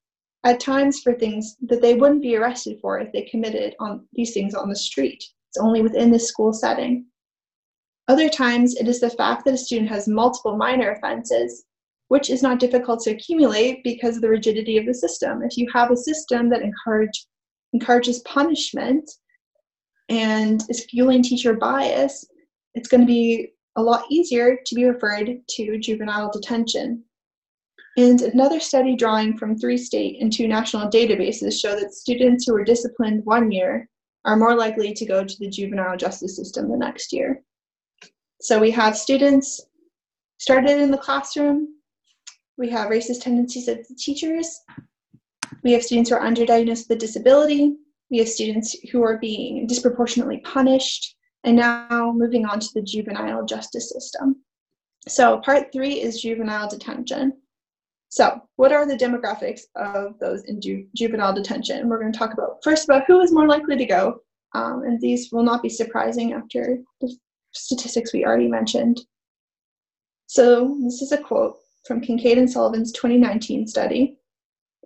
at 0.45 0.61
times 0.61 1.01
for 1.01 1.15
things 1.15 1.57
that 1.63 1.83
they 1.83 1.95
wouldn't 1.95 2.23
be 2.23 2.37
arrested 2.37 2.79
for 2.81 3.01
if 3.01 3.11
they 3.13 3.23
committed 3.23 3.75
on 3.81 4.07
these 4.13 4.33
things 4.33 4.55
on 4.55 4.69
the 4.69 4.77
street. 4.77 5.25
It's 5.49 5.59
only 5.59 5.83
within 5.83 6.13
the 6.13 6.19
school 6.19 6.53
setting. 6.53 7.07
Other 8.09 8.29
times, 8.29 8.77
it 8.77 8.87
is 8.87 9.01
the 9.01 9.11
fact 9.11 9.45
that 9.45 9.55
a 9.55 9.59
student 9.59 9.89
has 9.89 10.07
multiple 10.07 10.57
minor 10.57 10.93
offenses 10.93 11.65
which 12.13 12.29
is 12.29 12.43
not 12.43 12.61
difficult 12.61 13.01
to 13.01 13.11
accumulate 13.11 13.83
because 13.83 14.17
of 14.17 14.21
the 14.21 14.29
rigidity 14.29 14.77
of 14.77 14.85
the 14.85 14.93
system. 14.93 15.41
If 15.43 15.57
you 15.57 15.67
have 15.73 15.91
a 15.91 15.97
system 15.97 16.51
that 16.51 16.61
encourage, 16.61 17.25
encourages 17.73 18.19
punishment 18.27 19.11
and 20.11 20.63
is 20.69 20.85
fueling 20.91 21.23
teacher 21.23 21.55
bias, 21.55 22.23
it's 22.75 22.87
going 22.87 23.01
to 23.01 23.07
be 23.07 23.55
a 23.77 23.83
lot 23.83 24.05
easier 24.11 24.59
to 24.67 24.75
be 24.75 24.85
referred 24.85 25.41
to 25.49 25.79
juvenile 25.79 26.31
detention. 26.31 27.05
And 27.97 28.23
another 28.23 28.61
study 28.61 28.97
drawing 28.97 29.37
from 29.37 29.57
three 29.57 29.77
state 29.77 30.21
and 30.21 30.33
two 30.33 30.49
national 30.49 30.91
databases 30.91 31.61
show 31.61 31.79
that 31.79 31.95
students 31.95 32.47
who 32.47 32.55
were 32.55 32.65
disciplined 32.65 33.25
one 33.25 33.51
year 33.51 33.89
are 34.25 34.37
more 34.37 34.55
likely 34.55 34.93
to 34.95 35.07
go 35.07 35.25
to 35.25 35.39
the 35.39 35.49
juvenile 35.49 35.97
justice 35.97 36.37
system 36.37 36.71
the 36.71 36.77
next 36.77 37.13
year. 37.13 37.43
So 38.41 38.59
we 38.59 38.71
have 38.71 38.97
students 38.97 39.61
started 40.39 40.81
in 40.81 40.91
the 40.91 40.99
classroom, 40.99 41.69
we 42.59 42.69
have 42.71 42.91
racist 42.91 43.23
tendencies 43.23 43.69
of 43.69 43.79
the 43.89 43.95
teachers. 43.95 44.61
We 45.65 45.73
have 45.73 45.83
students 45.83 46.11
who 46.11 46.17
are 46.17 46.25
underdiagnosed 46.25 46.89
with 46.89 46.97
a 46.97 47.01
disability. 47.01 47.77
We 48.11 48.19
have 48.19 48.29
students 48.29 48.77
who 48.91 49.03
are 49.03 49.19
being 49.19 49.67
disproportionately 49.67 50.39
punished. 50.45 51.17
And 51.45 51.57
now 51.57 52.13
moving 52.15 52.47
on 52.47 52.61
to 52.61 52.69
the 52.75 52.83
juvenile 52.83 53.45
justice 53.45 53.91
system. 53.91 54.37
So, 55.09 55.39
part 55.39 55.73
three 55.73 56.01
is 56.01 56.21
juvenile 56.21 56.69
detention. 56.69 57.33
So, 58.09 58.41
what 58.57 58.73
are 58.73 58.87
the 58.87 58.97
demographics 58.97 59.63
of 59.75 60.19
those 60.21 60.45
in 60.45 60.61
ju- 60.61 60.87
juvenile 60.95 61.35
detention? 61.35 61.89
We're 61.89 62.01
going 62.01 62.13
to 62.13 62.19
talk 62.19 62.33
about 62.33 62.63
first 62.63 62.85
about 62.85 63.05
who 63.07 63.21
is 63.21 63.33
more 63.33 63.49
likely 63.49 63.77
to 63.77 63.87
go, 63.87 64.21
um, 64.55 64.85
and 64.85 65.01
these 65.01 65.31
will 65.33 65.43
not 65.43 65.63
be 65.63 65.69
surprising 65.69 66.33
after 66.33 66.79
the 67.01 67.17
statistics 67.53 68.13
we 68.13 68.25
already 68.25 68.49
mentioned. 68.49 69.01
So, 70.27 70.79
this 70.85 71.03
is 71.03 71.11
a 71.11 71.19
quote 71.19 71.57
from 71.87 72.01
Kincaid 72.01 72.39
and 72.39 72.51
Sullivan's 72.51 72.93
2019 72.93 73.67
study, 73.67 74.19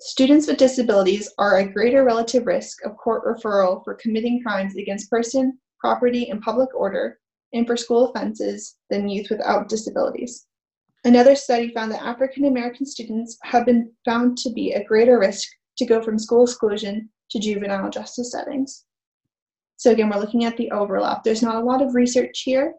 students 0.00 0.46
with 0.46 0.56
disabilities 0.56 1.32
are 1.38 1.58
at 1.58 1.74
greater 1.74 2.04
relative 2.04 2.46
risk 2.46 2.84
of 2.84 2.96
court 2.96 3.24
referral 3.24 3.84
for 3.84 3.94
committing 3.94 4.42
crimes 4.42 4.76
against 4.76 5.10
person, 5.10 5.58
property, 5.80 6.30
and 6.30 6.40
public 6.40 6.74
order 6.74 7.18
and 7.52 7.66
for 7.66 7.76
school 7.76 8.08
offenses 8.08 8.76
than 8.90 9.08
youth 9.08 9.28
without 9.30 9.68
disabilities. 9.68 10.46
Another 11.04 11.36
study 11.36 11.72
found 11.72 11.92
that 11.92 12.02
African 12.02 12.46
American 12.46 12.84
students 12.84 13.38
have 13.44 13.64
been 13.64 13.92
found 14.04 14.36
to 14.38 14.50
be 14.50 14.74
at 14.74 14.86
greater 14.86 15.18
risk 15.18 15.48
to 15.78 15.86
go 15.86 16.02
from 16.02 16.18
school 16.18 16.42
exclusion 16.42 17.08
to 17.30 17.38
juvenile 17.38 17.90
justice 17.90 18.32
settings. 18.32 18.84
So, 19.76 19.90
again, 19.90 20.08
we're 20.08 20.20
looking 20.20 20.44
at 20.44 20.56
the 20.56 20.70
overlap. 20.70 21.22
There's 21.22 21.42
not 21.42 21.56
a 21.56 21.64
lot 21.64 21.82
of 21.82 21.94
research 21.94 22.42
here 22.44 22.74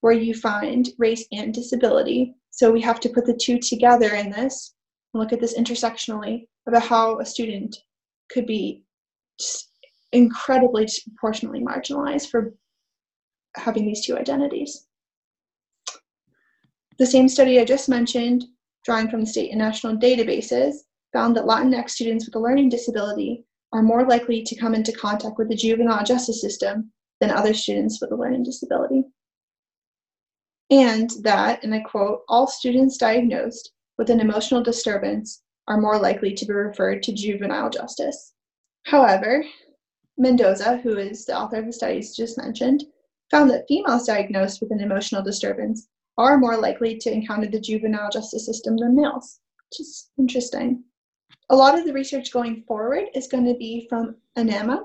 where 0.00 0.12
you 0.12 0.34
find 0.34 0.88
race 0.98 1.26
and 1.30 1.54
disability, 1.54 2.34
so 2.50 2.72
we 2.72 2.80
have 2.80 3.00
to 3.00 3.08
put 3.08 3.26
the 3.26 3.38
two 3.40 3.58
together 3.58 4.14
in 4.14 4.30
this 4.30 4.74
and 5.12 5.22
look 5.22 5.32
at 5.32 5.40
this 5.40 5.56
intersectionally 5.56 6.46
about 6.66 6.82
how 6.82 7.18
a 7.20 7.24
student 7.24 7.76
could 8.30 8.46
be 8.46 8.84
incredibly 10.12 10.86
disproportionately 10.86 11.60
marginalized 11.60 12.30
for 12.30 12.54
having 13.56 13.86
these 13.86 14.04
two 14.04 14.16
identities. 14.16 14.86
The 16.98 17.06
same 17.06 17.28
study 17.28 17.58
I 17.58 17.64
just 17.64 17.88
mentioned, 17.88 18.44
drawing 18.84 19.08
from 19.08 19.20
the 19.20 19.26
state 19.26 19.50
and 19.50 19.58
national 19.58 19.96
databases, 19.96 20.76
found 21.12 21.36
that 21.36 21.44
Latinx 21.44 21.90
students 21.90 22.26
with 22.26 22.36
a 22.36 22.38
learning 22.38 22.68
disability 22.68 23.44
are 23.72 23.82
more 23.82 24.06
likely 24.06 24.42
to 24.42 24.56
come 24.56 24.74
into 24.74 24.92
contact 24.92 25.38
with 25.38 25.48
the 25.48 25.56
juvenile 25.56 26.04
justice 26.04 26.40
system 26.40 26.92
than 27.20 27.30
other 27.30 27.54
students 27.54 28.00
with 28.00 28.12
a 28.12 28.16
learning 28.16 28.42
disability 28.42 29.04
and 30.72 31.10
that, 31.20 31.62
and 31.62 31.74
I 31.74 31.80
quote, 31.80 32.22
all 32.28 32.46
students 32.46 32.96
diagnosed 32.96 33.72
with 33.98 34.08
an 34.08 34.20
emotional 34.20 34.62
disturbance 34.62 35.42
are 35.68 35.78
more 35.78 35.98
likely 35.98 36.32
to 36.32 36.46
be 36.46 36.52
referred 36.54 37.02
to 37.02 37.12
juvenile 37.12 37.68
justice. 37.68 38.32
However, 38.84 39.44
Mendoza, 40.18 40.76
who 40.78 40.96
is 40.98 41.24
the 41.24 41.36
author 41.36 41.56
of 41.56 41.66
the 41.66 41.72
studies 41.72 42.14
just 42.14 42.38
mentioned, 42.38 42.84
found 43.30 43.50
that 43.50 43.66
females 43.66 44.06
diagnosed 44.06 44.60
with 44.60 44.70
an 44.70 44.80
emotional 44.80 45.22
disturbance 45.22 45.88
are 46.18 46.38
more 46.38 46.58
likely 46.58 46.98
to 46.98 47.12
encounter 47.12 47.48
the 47.48 47.60
juvenile 47.60 48.10
justice 48.10 48.44
system 48.44 48.76
than 48.76 48.94
males, 48.94 49.40
which 49.70 49.80
is 49.80 50.10
interesting. 50.18 50.84
A 51.50 51.56
lot 51.56 51.78
of 51.78 51.86
the 51.86 51.92
research 51.92 52.32
going 52.32 52.62
forward 52.68 53.04
is 53.14 53.26
going 53.26 53.46
to 53.46 53.54
be 53.54 53.86
from 53.88 54.16
Annamma. 54.36 54.84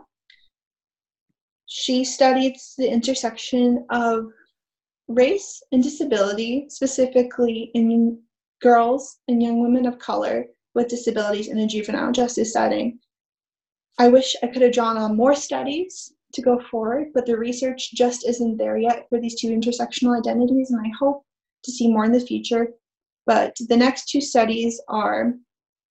She 1.65 2.05
studies 2.05 2.73
the 2.77 2.89
intersection 2.89 3.85
of 3.89 4.31
race 5.09 5.61
and 5.71 5.83
disability, 5.83 6.67
specifically 6.69 7.71
in 7.73 8.19
girls 8.61 9.19
and 9.27 9.43
young 9.43 9.61
women 9.61 9.85
of 9.85 9.99
color 9.99 10.45
with 10.73 10.87
disabilities 10.87 11.49
in 11.49 11.59
a 11.59 11.67
juvenile 11.67 12.11
justice 12.11 12.53
setting. 12.53 12.99
I 13.97 14.09
wish 14.09 14.35
I 14.43 14.47
could 14.47 14.61
have 14.61 14.73
drawn 14.73 14.97
on 14.97 15.17
more 15.17 15.35
studies 15.35 16.13
to 16.33 16.41
go 16.41 16.59
forward, 16.69 17.07
but 17.13 17.25
the 17.25 17.37
research 17.37 17.91
just 17.93 18.27
isn't 18.27 18.57
there 18.57 18.77
yet 18.77 19.07
for 19.09 19.19
these 19.19 19.39
two 19.39 19.49
intersectional 19.49 20.17
identities, 20.17 20.71
and 20.71 20.79
I 20.79 20.91
hope 20.99 21.23
to 21.63 21.71
see 21.71 21.91
more 21.91 22.05
in 22.05 22.11
the 22.11 22.19
future. 22.19 22.69
But 23.25 23.55
the 23.67 23.77
next 23.77 24.09
two 24.09 24.21
studies 24.21 24.79
are 24.87 25.33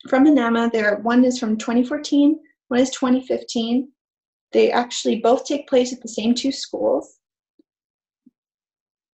from 0.09 0.25
Annamma. 0.25 0.71
There, 0.73 0.97
one 0.97 1.25
is 1.25 1.39
from 1.39 1.57
2014, 1.57 2.39
one 2.69 2.81
is 2.81 2.91
2015. 2.91 3.91
They 4.53 4.71
actually 4.71 5.21
both 5.21 5.45
take 5.45 5.69
place 5.69 5.93
at 5.93 6.01
the 6.01 6.09
same 6.09 6.35
two 6.35 6.53
schools. 6.53 7.19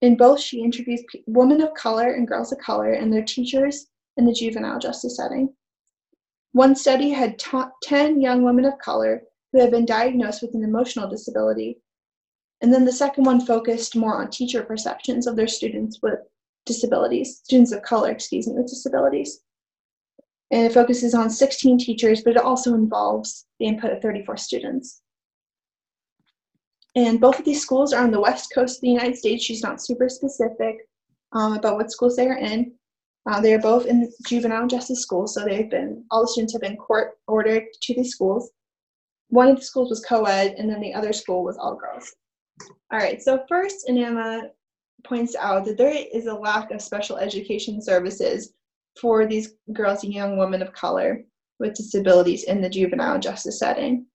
In 0.03 0.17
both, 0.17 0.41
she 0.41 0.63
interviews 0.63 1.03
women 1.27 1.63
of 1.63 1.73
color 1.75 2.13
and 2.13 2.29
girls 2.29 2.53
of 2.53 2.59
color 2.59 2.93
and 2.93 3.13
their 3.13 3.25
teachers 3.25 3.87
in 4.17 4.27
the 4.27 4.33
juvenile 4.33 4.79
justice 4.79 5.17
setting. 5.17 5.55
One 6.53 6.75
study 6.75 7.11
had 7.11 7.39
ta- 7.39 7.73
10 7.83 8.21
young 8.21 8.43
women 8.43 8.65
of 8.65 8.79
color 8.79 9.23
who 9.53 9.61
had 9.61 9.71
been 9.71 9.87
diagnosed 9.87 10.43
with 10.43 10.55
an 10.55 10.65
emotional 10.65 11.09
disability. 11.09 11.81
And 12.61 12.73
then 12.73 12.85
the 12.85 12.93
second 12.93 13.25
one 13.25 13.45
focused 13.45 13.97
more 13.97 14.21
on 14.21 14.31
teacher 14.31 14.63
perceptions 14.63 15.27
of 15.27 15.37
their 15.37 15.49
students 15.49 15.99
with 16.03 16.21
disabilities, 16.65 17.39
students 17.39 17.73
of 17.73 17.83
color, 17.83 18.11
excuse 18.11 18.47
me, 18.47 18.55
with 18.55 18.69
disabilities. 18.69 19.41
And 20.51 20.67
it 20.67 20.75
focuses 20.75 21.15
on 21.15 21.31
16 21.31 21.79
teachers, 21.79 22.23
but 22.23 22.37
it 22.37 22.43
also 22.43 22.75
involves 22.75 23.47
the 23.59 23.67
input 23.67 23.93
of 23.93 24.03
34 24.03 24.37
students. 24.37 25.01
And 26.95 27.21
both 27.21 27.39
of 27.39 27.47
these 27.47 27.63
schools 27.63 27.95
are 27.95 28.05
on 28.05 28.11
the 28.11 28.21
west 28.21 28.53
coast 28.55 28.77
of 28.77 28.81
the 28.83 28.91
United 28.91 29.17
States. 29.17 29.43
She's 29.43 29.63
not 29.63 29.83
super 29.83 30.11
specific 30.11 30.77
um, 31.33 31.55
about 31.55 31.77
what 31.77 31.91
schools 31.91 32.17
they 32.17 32.29
are 32.29 32.37
in. 32.37 32.75
Uh, 33.31 33.41
they 33.41 33.55
are 33.55 33.61
both 33.61 33.87
in 33.87 34.11
juvenile 34.27 34.67
justice 34.67 35.01
schools, 35.01 35.35
so 35.35 35.45
they've 35.45 35.71
been 35.71 36.05
all 36.11 36.23
the 36.23 36.29
students 36.29 36.53
have 36.55 36.63
been 36.63 36.77
court 36.77 37.13
ordered 37.29 37.65
to 37.83 37.95
these 37.95 38.11
schools. 38.11 38.51
One 39.29 39.49
of 39.49 39.57
the 39.57 39.65
schools 39.65 39.91
was 39.91 40.05
co-ed, 40.05 40.55
and 40.59 40.69
then 40.69 40.81
the 40.81 40.93
other 40.93 41.13
school 41.13 41.45
was 41.45 41.57
all 41.57 41.77
girls. 41.77 42.13
All 42.91 42.99
right. 42.99 43.23
So 43.23 43.45
first, 43.49 43.87
Annamma 43.89 44.51
points 45.05 45.35
out 45.37 45.65
that 45.65 45.79
there 45.79 45.95
is 46.13 46.27
a 46.27 46.35
lack 46.35 46.71
of 46.71 46.83
special 46.83 47.17
education 47.17 47.81
services 47.81 48.53
for 49.01 49.27
these 49.27 49.55
girls 49.73 50.05
and 50.05 50.13
young 50.13 50.37
women 50.37 50.63
of 50.63 50.73
color 50.73 51.25
with 51.59 51.75
disabilities 51.75 52.45
in 52.45 52.61
the 52.61 52.69
juvenile 52.69 53.19
justice 53.19 53.59
setting 53.59 54.07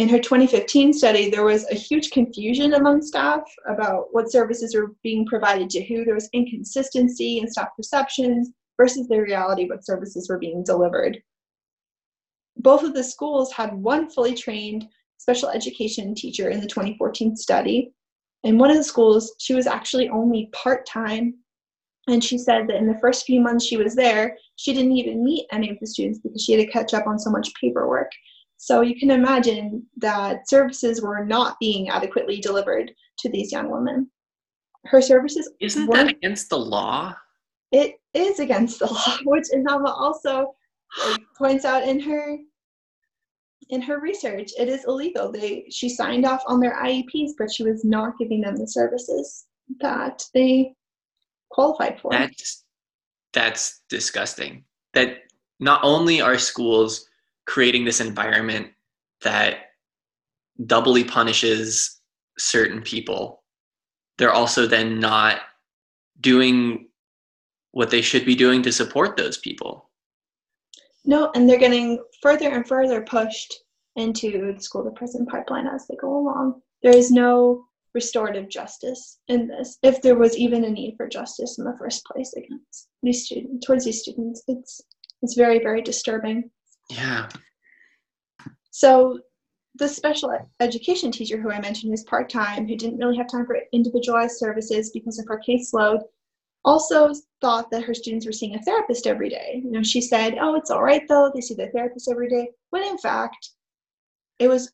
in 0.00 0.08
her 0.08 0.18
2015 0.18 0.94
study, 0.94 1.28
there 1.28 1.44
was 1.44 1.70
a 1.70 1.74
huge 1.74 2.10
confusion 2.10 2.72
among 2.72 3.02
staff 3.02 3.42
about 3.68 4.06
what 4.12 4.32
services 4.32 4.74
were 4.74 4.94
being 5.02 5.26
provided 5.26 5.68
to 5.68 5.84
who. 5.84 6.06
There 6.06 6.14
was 6.14 6.30
inconsistency 6.32 7.36
in 7.36 7.50
staff 7.50 7.68
perceptions 7.76 8.50
versus 8.78 9.08
the 9.08 9.20
reality 9.20 9.68
what 9.68 9.84
services 9.84 10.26
were 10.30 10.38
being 10.38 10.64
delivered. 10.64 11.22
Both 12.56 12.82
of 12.82 12.94
the 12.94 13.04
schools 13.04 13.52
had 13.52 13.74
one 13.74 14.08
fully 14.08 14.34
trained 14.34 14.88
special 15.18 15.50
education 15.50 16.14
teacher 16.14 16.48
in 16.48 16.62
the 16.62 16.66
2014 16.66 17.36
study. 17.36 17.92
In 18.44 18.56
one 18.56 18.70
of 18.70 18.78
the 18.78 18.84
schools, 18.84 19.34
she 19.36 19.52
was 19.52 19.66
actually 19.66 20.08
only 20.08 20.48
part 20.54 20.86
time. 20.86 21.34
And 22.08 22.24
she 22.24 22.38
said 22.38 22.68
that 22.68 22.76
in 22.76 22.86
the 22.86 22.98
first 23.00 23.26
few 23.26 23.38
months 23.38 23.66
she 23.66 23.76
was 23.76 23.94
there, 23.94 24.38
she 24.56 24.72
didn't 24.72 24.96
even 24.96 25.22
meet 25.22 25.46
any 25.52 25.68
of 25.68 25.76
the 25.78 25.86
students 25.86 26.20
because 26.20 26.42
she 26.42 26.52
had 26.52 26.64
to 26.64 26.72
catch 26.72 26.94
up 26.94 27.06
on 27.06 27.18
so 27.18 27.28
much 27.28 27.52
paperwork. 27.60 28.10
So 28.62 28.82
you 28.82 28.94
can 28.94 29.10
imagine 29.10 29.86
that 29.96 30.46
services 30.46 31.00
were 31.00 31.24
not 31.24 31.56
being 31.58 31.88
adequately 31.88 32.40
delivered 32.40 32.92
to 33.20 33.30
these 33.30 33.50
young 33.50 33.70
women. 33.70 34.10
Her 34.84 35.00
services 35.00 35.50
isn't 35.62 35.90
that 35.90 36.10
against 36.10 36.50
the 36.50 36.58
law? 36.58 37.16
It 37.72 37.94
is 38.12 38.38
against 38.38 38.78
the 38.78 38.92
law, 38.92 39.16
which 39.24 39.46
Annamma 39.54 39.88
also 39.88 40.54
points 41.38 41.64
out 41.64 41.84
in 41.88 42.00
her 42.00 42.36
in 43.70 43.80
her 43.80 43.98
research. 43.98 44.50
It 44.58 44.68
is 44.68 44.84
illegal. 44.84 45.32
They 45.32 45.64
she 45.70 45.88
signed 45.88 46.26
off 46.26 46.42
on 46.46 46.60
their 46.60 46.76
IEPs, 46.84 47.30
but 47.38 47.50
she 47.50 47.62
was 47.62 47.82
not 47.82 48.18
giving 48.18 48.42
them 48.42 48.56
the 48.56 48.68
services 48.68 49.46
that 49.80 50.22
they 50.34 50.74
qualified 51.50 51.98
for. 51.98 52.10
That's 52.10 52.62
that's 53.32 53.80
disgusting. 53.88 54.64
That 54.92 55.16
not 55.60 55.80
only 55.82 56.20
are 56.20 56.36
schools 56.36 57.06
creating 57.50 57.84
this 57.84 58.00
environment 58.00 58.68
that 59.22 59.56
doubly 60.66 61.02
punishes 61.02 62.00
certain 62.38 62.80
people. 62.80 63.42
They're 64.18 64.32
also 64.32 64.68
then 64.68 65.00
not 65.00 65.40
doing 66.20 66.86
what 67.72 67.90
they 67.90 68.02
should 68.02 68.24
be 68.24 68.36
doing 68.36 68.62
to 68.62 68.70
support 68.70 69.16
those 69.16 69.38
people. 69.38 69.90
No 71.04 71.32
and 71.34 71.48
they're 71.48 71.58
getting 71.58 71.98
further 72.22 72.50
and 72.50 72.66
further 72.68 73.00
pushed 73.00 73.52
into 73.96 74.52
the 74.54 74.62
school 74.62 74.84
to 74.84 74.90
prison 74.92 75.26
pipeline 75.26 75.66
as 75.66 75.88
they 75.88 75.96
go 75.96 76.18
along. 76.18 76.62
There 76.84 76.96
is 76.96 77.10
no 77.10 77.64
restorative 77.94 78.48
justice 78.48 79.18
in 79.26 79.48
this. 79.48 79.76
If 79.82 80.00
there 80.02 80.14
was 80.16 80.38
even 80.38 80.62
a 80.62 80.70
need 80.70 80.94
for 80.96 81.08
justice 81.08 81.58
in 81.58 81.64
the 81.64 81.76
first 81.80 82.04
place 82.04 82.32
against 82.34 82.88
these 83.02 83.24
students 83.24 83.66
towards 83.66 83.86
these 83.86 84.02
students 84.02 84.44
it's 84.46 84.82
it's 85.22 85.34
very 85.34 85.58
very 85.58 85.82
disturbing 85.82 86.48
yeah. 86.90 87.28
So 88.70 89.20
the 89.76 89.88
special 89.88 90.36
education 90.60 91.10
teacher 91.12 91.40
who 91.40 91.50
I 91.50 91.60
mentioned 91.60 91.90
who's 91.92 92.04
part-time, 92.04 92.66
who 92.66 92.76
didn't 92.76 92.98
really 92.98 93.16
have 93.16 93.28
time 93.28 93.46
for 93.46 93.58
individualized 93.72 94.38
services 94.38 94.90
because 94.90 95.18
of 95.18 95.26
her 95.28 95.40
caseload, 95.46 96.00
also 96.64 97.12
thought 97.40 97.70
that 97.70 97.84
her 97.84 97.94
students 97.94 98.26
were 98.26 98.32
seeing 98.32 98.54
a 98.54 98.62
therapist 98.62 99.06
every 99.06 99.28
day. 99.28 99.62
You 99.64 99.70
know, 99.70 99.82
she 99.82 100.00
said, 100.00 100.36
"Oh, 100.38 100.56
it's 100.56 100.70
all 100.70 100.82
right 100.82 101.06
though; 101.08 101.30
they 101.34 101.40
see 101.40 101.54
their 101.54 101.70
therapist 101.70 102.10
every 102.10 102.28
day." 102.28 102.50
When 102.70 102.82
in 102.82 102.98
fact, 102.98 103.50
it 104.38 104.48
was 104.48 104.72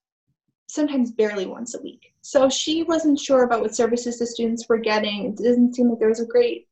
sometimes 0.68 1.12
barely 1.12 1.46
once 1.46 1.74
a 1.74 1.82
week. 1.82 2.12
So 2.22 2.48
she 2.48 2.82
wasn't 2.82 3.20
sure 3.20 3.44
about 3.44 3.60
what 3.60 3.74
services 3.74 4.18
the 4.18 4.26
students 4.26 4.68
were 4.68 4.78
getting. 4.78 5.26
It 5.26 5.36
didn't 5.36 5.74
seem 5.74 5.90
like 5.90 6.00
there 6.00 6.08
was 6.08 6.20
a 6.20 6.26
great 6.26 6.66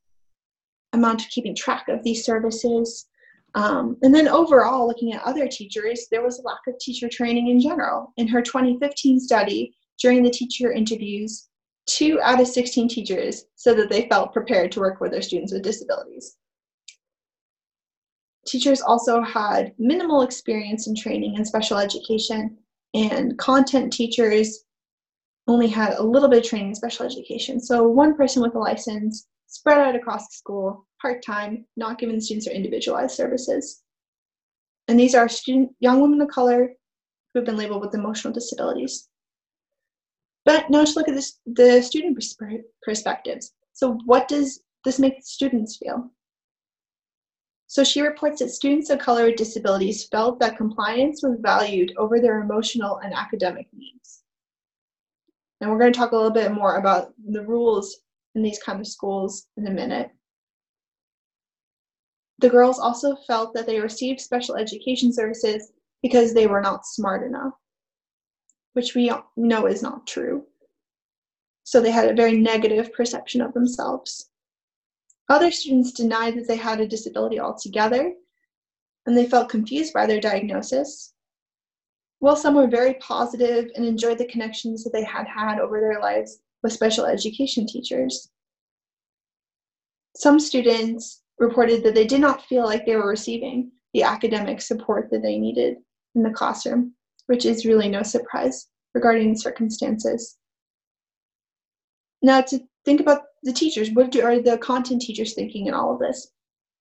amount 0.92 1.22
of 1.22 1.30
keeping 1.30 1.54
track 1.54 1.88
of 1.88 2.02
these 2.02 2.24
services. 2.24 3.06
Um, 3.54 3.96
and 4.02 4.12
then 4.12 4.26
overall, 4.26 4.88
looking 4.88 5.12
at 5.12 5.22
other 5.22 5.46
teachers, 5.46 6.08
there 6.10 6.22
was 6.22 6.38
a 6.38 6.42
lack 6.42 6.60
of 6.66 6.78
teacher 6.78 7.08
training 7.08 7.48
in 7.48 7.60
general. 7.60 8.12
In 8.16 8.26
her 8.28 8.42
2015 8.42 9.20
study, 9.20 9.74
during 10.00 10.22
the 10.22 10.30
teacher 10.30 10.72
interviews, 10.72 11.48
two 11.86 12.20
out 12.20 12.40
of 12.40 12.48
16 12.48 12.88
teachers 12.88 13.44
said 13.54 13.76
that 13.78 13.90
they 13.90 14.08
felt 14.08 14.32
prepared 14.32 14.72
to 14.72 14.80
work 14.80 15.00
with 15.00 15.12
their 15.12 15.22
students 15.22 15.52
with 15.52 15.62
disabilities. 15.62 16.36
Teachers 18.46 18.80
also 18.80 19.22
had 19.22 19.72
minimal 19.78 20.22
experience 20.22 20.86
in 20.86 20.94
training 20.94 21.36
in 21.36 21.44
special 21.44 21.78
education, 21.78 22.58
and 22.92 23.38
content 23.38 23.92
teachers 23.92 24.64
only 25.46 25.68
had 25.68 25.94
a 25.94 26.02
little 26.02 26.28
bit 26.28 26.44
of 26.44 26.48
training 26.48 26.68
in 26.70 26.74
special 26.74 27.06
education. 27.06 27.60
So 27.60 27.86
one 27.86 28.16
person 28.16 28.42
with 28.42 28.54
a 28.54 28.58
license 28.58 29.26
spread 29.46 29.78
out 29.78 29.94
across 29.94 30.26
the 30.26 30.36
school 30.36 30.86
part-time, 31.04 31.66
not 31.76 31.98
giving 31.98 32.18
students 32.18 32.46
their 32.46 32.54
individualized 32.54 33.14
services. 33.14 33.82
And 34.88 34.98
these 34.98 35.14
are 35.14 35.28
student, 35.28 35.72
young 35.80 36.00
women 36.00 36.22
of 36.22 36.28
color 36.28 36.70
who 37.32 37.38
have 37.38 37.44
been 37.44 37.58
labeled 37.58 37.82
with 37.82 37.94
emotional 37.94 38.32
disabilities. 38.32 39.08
But 40.46 40.70
now 40.70 40.78
let's 40.78 40.96
look 40.96 41.08
at 41.08 41.14
this, 41.14 41.40
the 41.44 41.82
student 41.82 42.18
perspectives. 42.82 43.52
So 43.74 43.98
what 44.06 44.28
does 44.28 44.60
this 44.86 44.98
make 44.98 45.16
students 45.22 45.76
feel? 45.76 46.10
So 47.66 47.84
she 47.84 48.00
reports 48.00 48.38
that 48.38 48.50
students 48.50 48.88
of 48.88 48.98
color 48.98 49.26
with 49.26 49.36
disabilities 49.36 50.04
felt 50.04 50.40
that 50.40 50.56
compliance 50.56 51.22
was 51.22 51.38
valued 51.40 51.92
over 51.98 52.18
their 52.18 52.40
emotional 52.40 52.98
and 53.04 53.12
academic 53.12 53.66
needs. 53.74 54.22
And 55.60 55.70
we're 55.70 55.78
going 55.78 55.92
to 55.92 55.98
talk 55.98 56.12
a 56.12 56.16
little 56.16 56.30
bit 56.30 56.52
more 56.52 56.76
about 56.76 57.12
the 57.30 57.44
rules 57.44 58.00
in 58.34 58.42
these 58.42 58.62
kind 58.62 58.80
of 58.80 58.86
schools 58.86 59.46
in 59.56 59.66
a 59.66 59.70
minute. 59.70 60.10
The 62.44 62.50
girls 62.50 62.78
also 62.78 63.16
felt 63.16 63.54
that 63.54 63.64
they 63.64 63.80
received 63.80 64.20
special 64.20 64.56
education 64.56 65.14
services 65.14 65.72
because 66.02 66.34
they 66.34 66.46
were 66.46 66.60
not 66.60 66.84
smart 66.84 67.26
enough, 67.26 67.54
which 68.74 68.94
we 68.94 69.10
know 69.34 69.64
is 69.64 69.82
not 69.82 70.06
true. 70.06 70.44
So 71.62 71.80
they 71.80 71.90
had 71.90 72.06
a 72.06 72.14
very 72.14 72.36
negative 72.36 72.92
perception 72.92 73.40
of 73.40 73.54
themselves. 73.54 74.28
Other 75.30 75.50
students 75.50 75.92
denied 75.92 76.36
that 76.36 76.46
they 76.46 76.56
had 76.56 76.80
a 76.80 76.86
disability 76.86 77.40
altogether, 77.40 78.12
and 79.06 79.16
they 79.16 79.24
felt 79.24 79.48
confused 79.48 79.94
by 79.94 80.04
their 80.04 80.20
diagnosis. 80.20 81.14
While 82.18 82.36
some 82.36 82.56
were 82.56 82.66
very 82.66 82.92
positive 83.00 83.70
and 83.74 83.86
enjoyed 83.86 84.18
the 84.18 84.26
connections 84.26 84.84
that 84.84 84.92
they 84.92 85.04
had 85.04 85.26
had 85.26 85.60
over 85.60 85.80
their 85.80 85.98
lives 85.98 86.40
with 86.62 86.74
special 86.74 87.06
education 87.06 87.66
teachers. 87.66 88.28
Some 90.14 90.38
students 90.38 91.22
reported 91.38 91.82
that 91.82 91.94
they 91.94 92.06
did 92.06 92.20
not 92.20 92.44
feel 92.46 92.64
like 92.64 92.86
they 92.86 92.96
were 92.96 93.08
receiving 93.08 93.70
the 93.92 94.02
academic 94.02 94.60
support 94.60 95.08
that 95.10 95.22
they 95.22 95.38
needed 95.38 95.76
in 96.14 96.22
the 96.22 96.30
classroom, 96.30 96.94
which 97.26 97.44
is 97.44 97.66
really 97.66 97.88
no 97.88 98.02
surprise 98.02 98.68
regarding 98.94 99.32
the 99.32 99.38
circumstances. 99.38 100.36
Now, 102.22 102.40
to 102.42 102.60
think 102.84 103.00
about 103.00 103.22
the 103.42 103.52
teachers, 103.52 103.90
what 103.90 104.10
do, 104.10 104.22
are 104.22 104.40
the 104.40 104.58
content 104.58 105.02
teachers 105.02 105.34
thinking 105.34 105.66
in 105.66 105.74
all 105.74 105.92
of 105.92 106.00
this? 106.00 106.30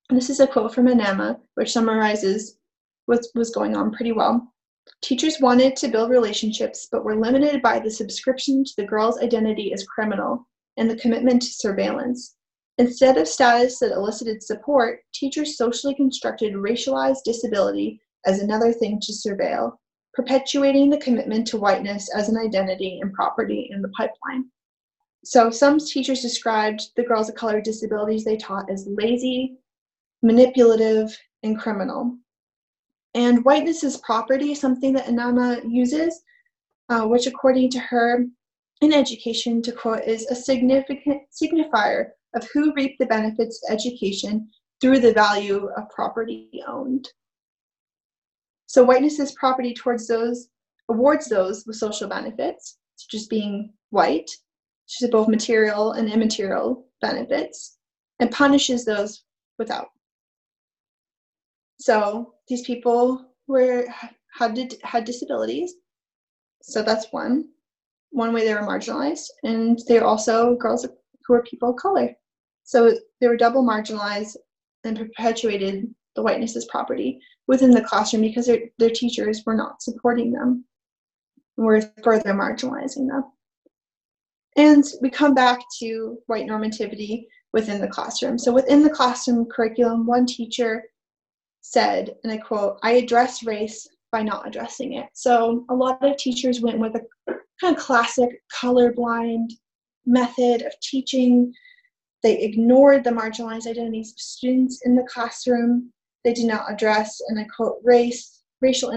And 0.10 0.18
this 0.18 0.30
is 0.30 0.40
a 0.40 0.48
quote 0.48 0.74
from 0.74 0.88
Annamma, 0.88 1.40
which 1.56 1.74
summarizes 1.74 2.58
what 3.06 3.26
was 3.36 3.50
going 3.50 3.76
on 3.76 3.92
pretty 3.92 4.12
well. 4.12 4.54
Teachers 5.02 5.40
wanted 5.40 5.76
to 5.78 5.88
build 5.88 6.10
relationships, 6.10 6.88
but 6.92 7.04
were 7.04 7.16
limited 7.16 7.62
by 7.62 7.80
the 7.80 7.90
subscription 7.90 8.64
to 8.64 8.74
the 8.78 8.86
girl's 8.86 9.22
identity 9.22 9.74
as 9.74 9.86
criminal 9.86 10.48
and 10.78 10.90
the 10.90 10.96
commitment 10.98 11.42
to 11.42 11.48
surveillance. 11.48 12.36
Instead 12.80 13.18
of 13.18 13.28
status 13.28 13.78
that 13.80 13.92
elicited 13.92 14.42
support, 14.42 15.00
teachers 15.14 15.58
socially 15.58 15.94
constructed 15.94 16.54
racialized 16.54 17.24
disability 17.24 18.02
as 18.26 18.40
another 18.40 18.74
thing 18.74 19.00
to 19.00 19.12
surveil, 19.12 19.74
perpetuating 20.14 20.90
the 20.90 20.98
commitment 20.98 21.46
to 21.46 21.58
whiteness 21.58 22.10
as 22.16 22.30
an 22.30 22.38
identity 22.38 23.00
and 23.02 23.14
property 23.14 23.70
in 23.72 23.82
the 23.82 23.90
pipeline. 23.90 24.46
So 25.24 25.52
some 25.52 25.80
teachers 25.80 26.22
described 26.22 26.90
the 26.96 27.04
girls 27.04 27.30
of 27.30 27.36
color 27.36 27.62
disabilities 27.62 28.26
they 28.26 28.38
taught 28.38 28.70
as 28.70 28.88
lazy, 28.88 29.58
manipulative, 30.22 31.16
and 31.44 31.58
criminal. 31.58 32.18
And 33.14 33.46
whiteness 33.46 33.84
is 33.84 33.98
property, 33.98 34.56
something 34.56 34.94
that 34.94 35.06
Annamma 35.06 35.62
uses, 35.70 36.24
uh, 36.90 37.06
which 37.06 37.28
according 37.28 37.70
to 37.72 37.80
her 37.80 38.26
in 38.82 38.92
education, 38.92 39.62
to 39.62 39.72
quote, 39.72 40.04
is 40.04 40.26
a 40.26 40.36
significant 40.36 41.22
signifier 41.32 42.10
of 42.36 42.48
who 42.54 42.74
reap 42.74 42.98
the 43.00 43.06
benefits 43.06 43.62
of 43.64 43.74
education 43.74 44.50
through 44.82 45.00
the 45.00 45.14
value 45.14 45.70
of 45.78 45.90
property 45.90 46.64
owned. 46.68 47.08
So 48.68 48.84
whiteness 48.84 49.20
is 49.20 49.34
property 49.34 49.74
towards 49.74 50.08
those, 50.08 50.50
awards 50.90 51.28
those 51.28 51.64
with 51.66 51.76
social 51.76 52.10
benefits, 52.10 52.78
such 52.96 53.14
as 53.14 53.28
being 53.28 53.74
white, 53.92 54.30
which 54.86 55.02
is 55.02 55.10
both 55.10 55.28
material 55.28 55.94
and 55.94 56.10
immaterial 56.10 56.88
benefits, 57.02 57.78
and 58.20 58.32
punishes 58.32 58.84
those 58.84 59.24
without. 59.60 59.90
So 61.80 62.34
these 62.48 62.64
people 62.64 63.34
were 63.48 63.86
had 64.34 64.58
had 64.84 65.06
disabilities. 65.06 65.76
So 66.62 66.82
that's 66.82 67.12
one 67.12 67.50
one 68.12 68.32
way 68.32 68.46
they 68.46 68.54
were 68.54 68.62
marginalized, 68.62 69.26
and 69.44 69.80
they're 69.88 70.06
also 70.06 70.56
girls 70.56 70.88
who 71.26 71.34
are 71.34 71.44
people 71.44 71.72
of 71.72 71.76
color. 71.78 72.16
So 72.64 72.94
they 73.20 73.28
were 73.28 73.38
double 73.38 73.64
marginalized 73.64 74.38
and 74.84 74.98
perpetuated 74.98 75.94
the 76.16 76.22
whiteness 76.22 76.56
as 76.56 76.66
property 76.66 77.20
within 77.48 77.72
the 77.72 77.84
classroom 77.84 78.22
because 78.22 78.46
their, 78.46 78.60
their 78.78 78.90
teachers 78.90 79.44
were 79.46 79.56
not 79.56 79.82
supporting 79.82 80.32
them, 80.32 80.66
were 81.58 81.82
further 82.04 82.34
marginalizing 82.34 83.08
them. 83.08 83.24
And 84.56 84.84
we 85.02 85.10
come 85.10 85.34
back 85.34 85.60
to 85.80 86.18
white 86.28 86.48
normativity 86.48 87.26
within 87.54 87.82
the 87.82 87.88
classroom. 87.88 88.38
So 88.38 88.52
within 88.52 88.84
the 88.84 88.90
classroom 88.90 89.46
curriculum, 89.46 90.06
one 90.06 90.26
teacher 90.26 90.84
said, 91.62 92.16
and 92.24 92.32
I 92.32 92.38
quote, 92.38 92.78
I 92.84 92.94
address 92.94 93.44
race 93.44 93.88
by 94.12 94.22
not 94.22 94.48
addressing 94.48 94.94
it. 94.94 95.08
So 95.14 95.66
a 95.70 95.74
lot 95.74 96.04
of 96.04 96.18
teachers 96.18 96.62
went 96.62 96.80
with 96.80 96.96
a 96.96 97.34
kind 97.60 97.76
of 97.76 97.82
classic 97.82 98.30
colorblind 98.54 99.50
method 100.06 100.62
of 100.62 100.74
teaching. 100.82 101.52
They 102.24 102.42
ignored 102.42 103.04
the 103.04 103.10
marginalized 103.10 103.68
identities 103.68 104.14
of 104.14 104.20
students 104.20 104.82
in 104.86 104.96
the 104.96 105.04
classroom. 105.04 105.92
They 106.24 106.34
did 106.34 106.46
not 106.46 106.72
address, 106.72 107.22
and 107.28 107.38
I 107.38 107.44
quote, 107.54 107.80
race, 107.84 108.44
racial 108.62 108.92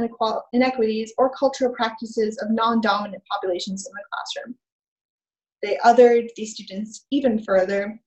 inequities, 0.53 1.13
or 1.19 1.31
cultural 1.31 1.75
practices 1.75 2.39
of 2.39 2.51
non 2.53 2.81
dominant 2.81 3.25
populations 3.31 3.87
in 3.87 3.93
the 3.93 4.05
classroom. 4.13 4.57
They 5.63 5.77
othered 5.85 6.29
these 6.37 6.53
students 6.53 7.07
even 7.11 7.43
further 7.43 8.01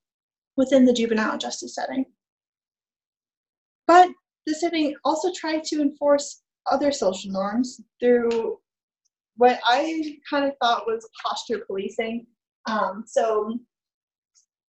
within 0.56 0.86
the 0.86 0.94
juvenile 0.94 1.38
justice 1.38 1.76
setting. 1.76 2.06
But 3.88 4.10
the 4.46 4.54
setting 4.54 4.96
also 5.04 5.34
tried 5.34 5.64
to 5.66 5.82
enforce 5.82 6.44
other 6.72 6.92
social 6.92 7.32
norms 7.32 7.82
through 8.00 8.58
what 9.36 9.60
I 9.66 10.18
kind 10.30 10.46
of 10.46 10.54
thought 10.62 10.86
was 10.86 11.10
posture 11.24 11.64
policing. 11.66 12.28
Um, 12.68 13.04
so 13.08 13.60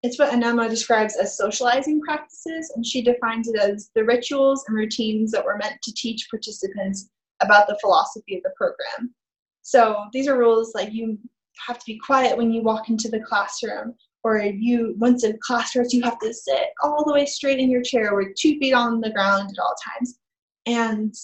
it's 0.02 0.18
what 0.18 0.32
Annamma 0.32 0.68
describes 0.68 1.16
as 1.16 1.36
socializing 1.36 2.00
practices, 2.00 2.72
and 2.74 2.84
she 2.84 3.02
defines 3.02 3.48
it 3.48 3.56
as 3.56 3.90
the 3.94 4.04
rituals 4.04 4.64
and 4.66 4.76
routines 4.76 5.30
that 5.32 5.44
were 5.44 5.58
meant 5.58 5.76
to 5.82 5.92
teach 5.94 6.28
participants 6.30 7.10
about 7.42 7.66
the 7.66 7.78
philosophy 7.80 8.36
of 8.36 8.42
the 8.42 8.52
program. 8.56 9.14
So 9.62 10.04
these 10.12 10.26
are 10.26 10.38
rules 10.38 10.72
like 10.74 10.92
you 10.92 11.18
have 11.66 11.78
to 11.78 11.86
be 11.86 11.98
quiet 11.98 12.36
when 12.36 12.50
you 12.50 12.62
walk 12.62 12.88
into 12.88 13.08
the 13.08 13.20
classroom, 13.20 13.94
or 14.24 14.38
you 14.38 14.94
once 14.98 15.24
in 15.24 15.38
class 15.42 15.70
starts, 15.70 15.92
you 15.92 16.02
have 16.02 16.18
to 16.20 16.32
sit 16.32 16.68
all 16.82 17.04
the 17.04 17.12
way 17.12 17.26
straight 17.26 17.58
in 17.58 17.70
your 17.70 17.82
chair 17.82 18.14
with 18.14 18.34
two 18.34 18.58
feet 18.58 18.72
on 18.72 19.00
the 19.00 19.10
ground 19.10 19.50
at 19.50 19.62
all 19.62 19.74
times. 19.98 20.18
And 20.66 21.14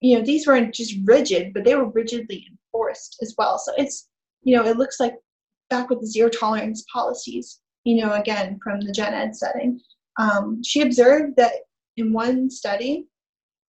you 0.00 0.18
know, 0.18 0.24
these 0.24 0.46
weren't 0.46 0.74
just 0.74 0.94
rigid, 1.04 1.54
but 1.54 1.64
they 1.64 1.74
were 1.74 1.88
rigidly 1.88 2.46
enforced 2.50 3.16
as 3.22 3.34
well. 3.38 3.58
So 3.58 3.72
it's, 3.78 4.08
you 4.42 4.54
know, 4.54 4.64
it 4.64 4.76
looks 4.76 5.00
like 5.00 5.14
back 5.70 5.88
with 5.88 6.00
the 6.00 6.06
zero 6.06 6.28
tolerance 6.28 6.84
policies, 6.92 7.60
you 7.84 7.96
know, 8.02 8.12
again 8.12 8.58
from 8.62 8.80
the 8.80 8.92
gen 8.92 9.14
ed 9.14 9.36
setting. 9.36 9.80
Um, 10.18 10.62
she 10.62 10.82
observed 10.82 11.36
that 11.36 11.52
in 11.96 12.12
one 12.12 12.50
study, 12.50 13.06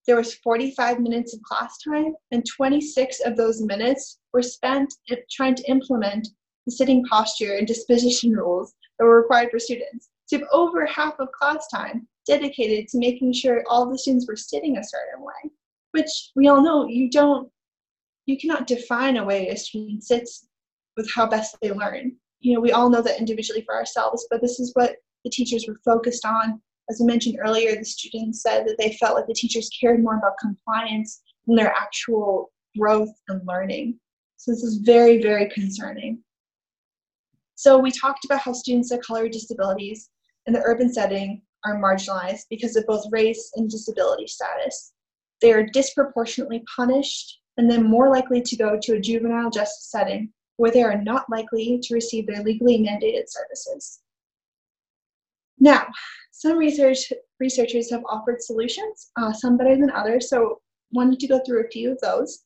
there 0.07 0.15
was 0.15 0.35
45 0.35 0.99
minutes 0.99 1.33
of 1.33 1.41
class 1.41 1.77
time, 1.79 2.13
and 2.31 2.45
26 2.45 3.21
of 3.21 3.35
those 3.35 3.61
minutes 3.61 4.19
were 4.33 4.43
spent 4.43 4.93
trying 5.31 5.55
to 5.55 5.69
implement 5.69 6.27
the 6.65 6.71
sitting 6.71 7.03
posture 7.05 7.55
and 7.55 7.67
disposition 7.67 8.31
rules 8.35 8.73
that 8.97 9.05
were 9.05 9.21
required 9.21 9.49
for 9.51 9.59
students. 9.59 10.09
So 10.27 10.41
over 10.51 10.85
half 10.85 11.19
of 11.19 11.31
class 11.31 11.67
time 11.73 12.07
dedicated 12.25 12.87
to 12.89 12.97
making 12.97 13.33
sure 13.33 13.63
all 13.69 13.89
the 13.89 13.97
students 13.97 14.27
were 14.27 14.35
sitting 14.35 14.77
a 14.77 14.83
certain 14.83 15.23
way 15.23 15.51
which 15.95 16.31
we 16.35 16.49
all 16.49 16.61
know 16.61 16.85
you 16.87 17.09
don't 17.09 17.49
you 18.25 18.37
cannot 18.37 18.67
define 18.67 19.15
a 19.17 19.23
way 19.23 19.47
a 19.47 19.55
student 19.55 20.03
sits 20.03 20.47
with 20.97 21.09
how 21.15 21.25
best 21.25 21.55
they 21.61 21.71
learn 21.71 22.13
you 22.45 22.53
know 22.53 22.59
we 22.59 22.71
all 22.71 22.89
know 22.89 23.01
that 23.01 23.19
individually 23.19 23.63
for 23.65 23.73
ourselves 23.73 24.27
but 24.29 24.39
this 24.39 24.59
is 24.59 24.71
what 24.75 24.97
the 25.23 25.31
teachers 25.31 25.65
were 25.67 25.79
focused 25.83 26.25
on. 26.25 26.61
As 26.89 27.01
i 27.01 27.05
mentioned 27.05 27.39
earlier 27.43 27.75
the 27.75 27.83
students 27.83 28.43
said 28.43 28.67
that 28.67 28.77
they 28.77 28.95
felt 28.99 29.15
like 29.15 29.25
the 29.25 29.33
teachers 29.33 29.69
cared 29.79 30.03
more 30.03 30.17
about 30.17 30.37
compliance 30.39 31.21
than 31.47 31.55
their 31.55 31.73
actual 31.73 32.51
growth 32.77 33.13
and 33.29 33.41
learning. 33.47 33.99
So 34.37 34.51
this 34.51 34.63
is 34.63 34.77
very 34.77 35.21
very 35.21 35.49
concerning. 35.49 36.19
So 37.55 37.79
we 37.79 37.91
talked 37.91 38.25
about 38.25 38.41
how 38.41 38.53
students 38.53 38.91
of 38.91 39.01
color 39.01 39.23
with 39.23 39.31
disabilities 39.31 40.09
in 40.45 40.53
the 40.53 40.61
urban 40.63 40.93
setting 40.93 41.41
are 41.65 41.81
marginalized 41.81 42.43
because 42.51 42.75
of 42.75 42.85
both 42.85 43.05
race 43.11 43.51
and 43.55 43.67
disability 43.69 44.27
status. 44.27 44.93
They 45.41 45.51
are 45.51 45.65
disproportionately 45.65 46.63
punished 46.75 47.39
and 47.57 47.71
then 47.71 47.89
more 47.89 48.09
likely 48.11 48.41
to 48.41 48.55
go 48.55 48.77
to 48.83 48.93
a 48.93 48.99
juvenile 48.99 49.49
justice 49.49 49.89
setting 49.89 50.31
where 50.57 50.71
they 50.71 50.83
are 50.83 51.01
not 51.01 51.29
likely 51.29 51.79
to 51.83 51.93
receive 51.93 52.27
their 52.27 52.43
legally 52.43 52.77
mandated 52.79 53.25
services. 53.27 53.99
Now, 55.59 55.87
some 56.31 56.57
research 56.57 57.11
researchers 57.39 57.89
have 57.91 58.03
offered 58.09 58.41
solutions, 58.41 59.11
uh, 59.17 59.33
some 59.33 59.57
better 59.57 59.75
than 59.75 59.91
others, 59.91 60.29
so 60.29 60.61
wanted 60.91 61.19
to 61.19 61.27
go 61.27 61.39
through 61.45 61.65
a 61.65 61.69
few 61.69 61.91
of 61.91 61.99
those. 62.01 62.43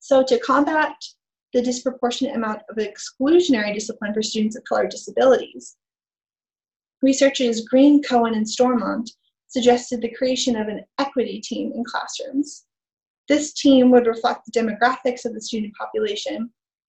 So 0.00 0.22
to 0.24 0.38
combat 0.38 0.94
the 1.52 1.62
disproportionate 1.62 2.36
amount 2.36 2.62
of 2.68 2.76
exclusionary 2.76 3.74
discipline 3.74 4.14
for 4.14 4.22
students 4.22 4.56
of 4.56 4.64
color 4.64 4.86
disabilities, 4.86 5.76
researchers 7.02 7.64
Green, 7.64 8.02
Cohen, 8.02 8.34
and 8.34 8.48
Stormont 8.48 9.10
suggested 9.48 10.00
the 10.00 10.14
creation 10.14 10.56
of 10.56 10.68
an 10.68 10.84
equity 10.98 11.40
team 11.40 11.72
in 11.74 11.84
classrooms. 11.84 12.66
This 13.28 13.52
team 13.52 13.90
would 13.90 14.06
reflect 14.06 14.46
the 14.46 14.58
demographics 14.58 15.24
of 15.24 15.34
the 15.34 15.40
student 15.40 15.74
population, 15.74 16.50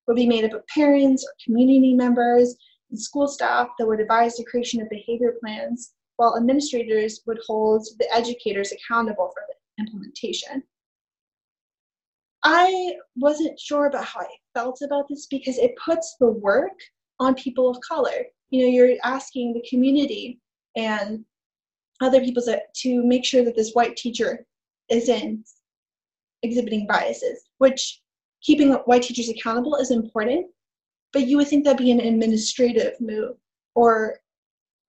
would 0.09 0.17
be 0.17 0.27
made 0.27 0.45
up 0.45 0.55
of 0.55 0.67
parents 0.67 1.25
or 1.25 1.33
community 1.45 1.95
members 1.95 2.57
and 2.91 2.99
school 2.99 3.29
staff 3.29 3.69
that 3.79 3.87
would 3.87 4.01
advise 4.01 4.37
the 4.37 4.45
creation 4.45 4.81
of 4.81 4.89
behavior 4.89 5.35
plans, 5.41 5.93
while 6.17 6.37
administrators 6.37 7.21
would 7.27 7.39
hold 7.47 7.87
the 7.99 8.13
educators 8.13 8.73
accountable 8.73 9.31
for 9.35 9.43
the 9.47 9.85
implementation. 9.85 10.63
I 12.43 12.95
wasn't 13.17 13.61
sure 13.61 13.87
about 13.87 14.07
how 14.07 14.21
I 14.21 14.29
felt 14.55 14.81
about 14.83 15.09
this 15.09 15.27
because 15.27 15.59
it 15.59 15.77
puts 15.85 16.17
the 16.19 16.31
work 16.31 16.79
on 17.21 17.35
people 17.35 17.69
of 17.69 17.79
color. 17.87 18.25
You 18.51 18.63
know, 18.63 18.69
you're 18.69 18.97
asking 19.05 19.53
the 19.53 19.67
community 19.69 20.41
and 20.77 21.25
other 22.01 22.21
people 22.21 22.43
to 22.43 23.05
make 23.05 23.25
sure 23.25 23.45
that 23.45 23.57
this 23.57 23.73
white 23.73 23.97
teacher 23.97 24.47
isn't 24.89 25.47
exhibiting 26.43 26.87
biases, 26.87 27.45
which 27.59 28.01
keeping 28.43 28.73
white 28.73 29.03
teachers 29.03 29.29
accountable 29.29 29.77
is 29.77 29.91
important, 29.91 30.47
but 31.13 31.27
you 31.27 31.37
would 31.37 31.49
think 31.49 31.65
that'd 31.65 31.79
be 31.79 31.91
an 31.91 32.01
administrative 32.01 33.01
move 33.01 33.37
or 33.75 34.19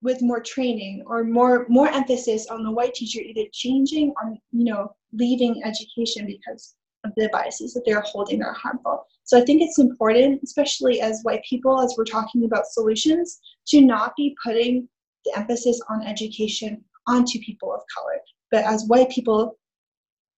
with 0.01 0.21
more 0.21 0.41
training 0.41 1.03
or 1.07 1.23
more 1.23 1.65
more 1.69 1.89
emphasis 1.89 2.47
on 2.47 2.63
the 2.63 2.71
white 2.71 2.93
teacher 2.93 3.19
either 3.19 3.47
changing 3.51 4.13
or 4.21 4.33
you 4.51 4.63
know 4.63 4.95
leaving 5.11 5.61
education 5.63 6.25
because 6.25 6.75
of 7.03 7.11
the 7.15 7.29
biases 7.31 7.73
that 7.73 7.83
they're 7.85 8.01
holding 8.01 8.41
are 8.43 8.53
harmful. 8.53 9.05
So 9.23 9.37
I 9.37 9.45
think 9.45 9.61
it's 9.61 9.79
important, 9.79 10.41
especially 10.43 11.01
as 11.01 11.21
white 11.23 11.43
people, 11.49 11.81
as 11.81 11.95
we're 11.97 12.03
talking 12.03 12.45
about 12.45 12.67
solutions, 12.67 13.39
to 13.67 13.81
not 13.81 14.13
be 14.17 14.35
putting 14.43 14.87
the 15.25 15.37
emphasis 15.37 15.79
on 15.89 16.05
education 16.05 16.83
onto 17.07 17.39
people 17.39 17.73
of 17.73 17.81
color. 17.95 18.19
But 18.51 18.65
as 18.65 18.85
white 18.87 19.09
people, 19.09 19.57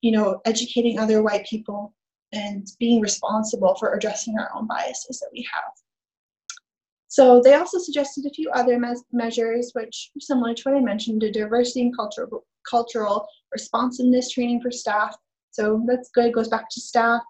you 0.02 0.12
know, 0.12 0.42
educating 0.46 1.00
other 1.00 1.24
white 1.24 1.46
people 1.46 1.94
and 2.34 2.68
being 2.80 3.02
responsible 3.02 3.76
for 3.76 3.94
addressing 3.94 4.38
our 4.38 4.50
own 4.56 4.68
biases 4.68 5.20
that 5.20 5.30
we 5.34 5.48
have. 5.52 5.72
So 7.08 7.42
they 7.42 7.56
also 7.56 7.78
suggested 7.78 8.26
a 8.26 8.30
few 8.30 8.50
other 8.52 8.80
me- 8.80 8.96
measures, 9.12 9.72
which 9.74 10.12
similar 10.20 10.54
to 10.54 10.64
what 10.64 10.78
I 10.78 10.80
mentioned, 10.80 11.24
a 11.24 11.32
diversity 11.32 11.82
and 11.82 11.96
cultural 11.96 12.46
cultural 12.70 13.28
responsiveness 13.52 14.32
training 14.32 14.62
for 14.62 14.72
staff. 14.72 15.16
So 15.50 15.84
that's 15.86 16.10
good. 16.12 16.34
Goes 16.34 16.48
back 16.48 16.70
to 16.70 16.80
staff. 16.80 17.22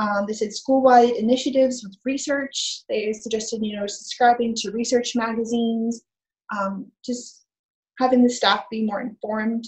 Um, 0.00 0.24
they 0.26 0.32
said 0.32 0.54
school-wide 0.54 1.10
initiatives 1.10 1.84
with 1.84 1.96
research. 2.04 2.84
They 2.88 3.12
suggested, 3.12 3.60
you 3.62 3.76
know, 3.76 3.86
subscribing 3.86 4.54
to 4.56 4.70
research 4.70 5.14
magazines, 5.14 6.02
um, 6.56 6.90
just 7.04 7.44
having 7.98 8.22
the 8.22 8.30
staff 8.30 8.64
be 8.70 8.84
more 8.84 9.02
informed, 9.02 9.66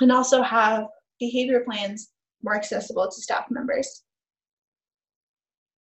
and 0.00 0.10
also 0.10 0.42
have 0.42 0.86
behavior 1.20 1.60
plans 1.60 2.10
more 2.42 2.56
accessible 2.56 3.08
to 3.08 3.22
staff 3.22 3.46
members. 3.50 4.02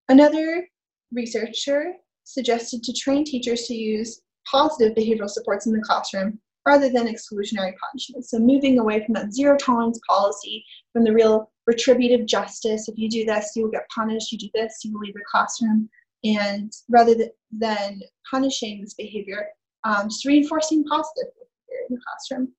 Another 0.09 0.67
researcher 1.13 1.95
suggested 2.25 2.83
to 2.83 2.93
train 2.93 3.25
teachers 3.25 3.63
to 3.67 3.75
use 3.75 4.23
positive 4.47 4.95
behavioral 4.95 5.29
supports 5.29 5.67
in 5.67 5.73
the 5.73 5.83
classroom 5.83 6.39
rather 6.67 6.91
than 6.91 7.07
exclusionary 7.07 7.73
punishment. 7.79 8.25
So 8.25 8.39
moving 8.39 8.79
away 8.79 9.05
from 9.05 9.15
that 9.15 9.33
zero 9.33 9.57
tolerance 9.57 9.99
policy, 10.09 10.65
from 10.93 11.05
the 11.05 11.13
real 11.13 11.51
retributive 11.67 12.27
justice, 12.27 12.89
if 12.89 12.99
you 12.99 13.09
do 13.09 13.25
this, 13.25 13.53
you 13.57 13.65
will 13.65 13.71
get 13.71 13.89
punished, 13.95 14.33
you 14.33 14.39
do 14.39 14.51
this, 14.55 14.81
you 14.85 14.93
will 14.93 15.01
leave 15.01 15.15
the 15.15 15.21
classroom, 15.31 15.89
and 16.25 16.73
rather 16.89 17.15
than 17.51 18.01
punishing 18.31 18.81
this 18.81 18.95
behavior, 18.95 19.49
um, 19.85 20.09
just 20.09 20.25
reinforcing 20.25 20.85
positive 20.85 21.33
behavior 21.35 21.87
in 21.89 21.97
the 21.97 22.03
classroom. 22.07 22.53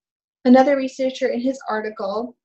Another 0.46 0.76
researcher 0.76 1.28
in 1.28 1.40
his 1.40 1.60
article, 1.70 2.36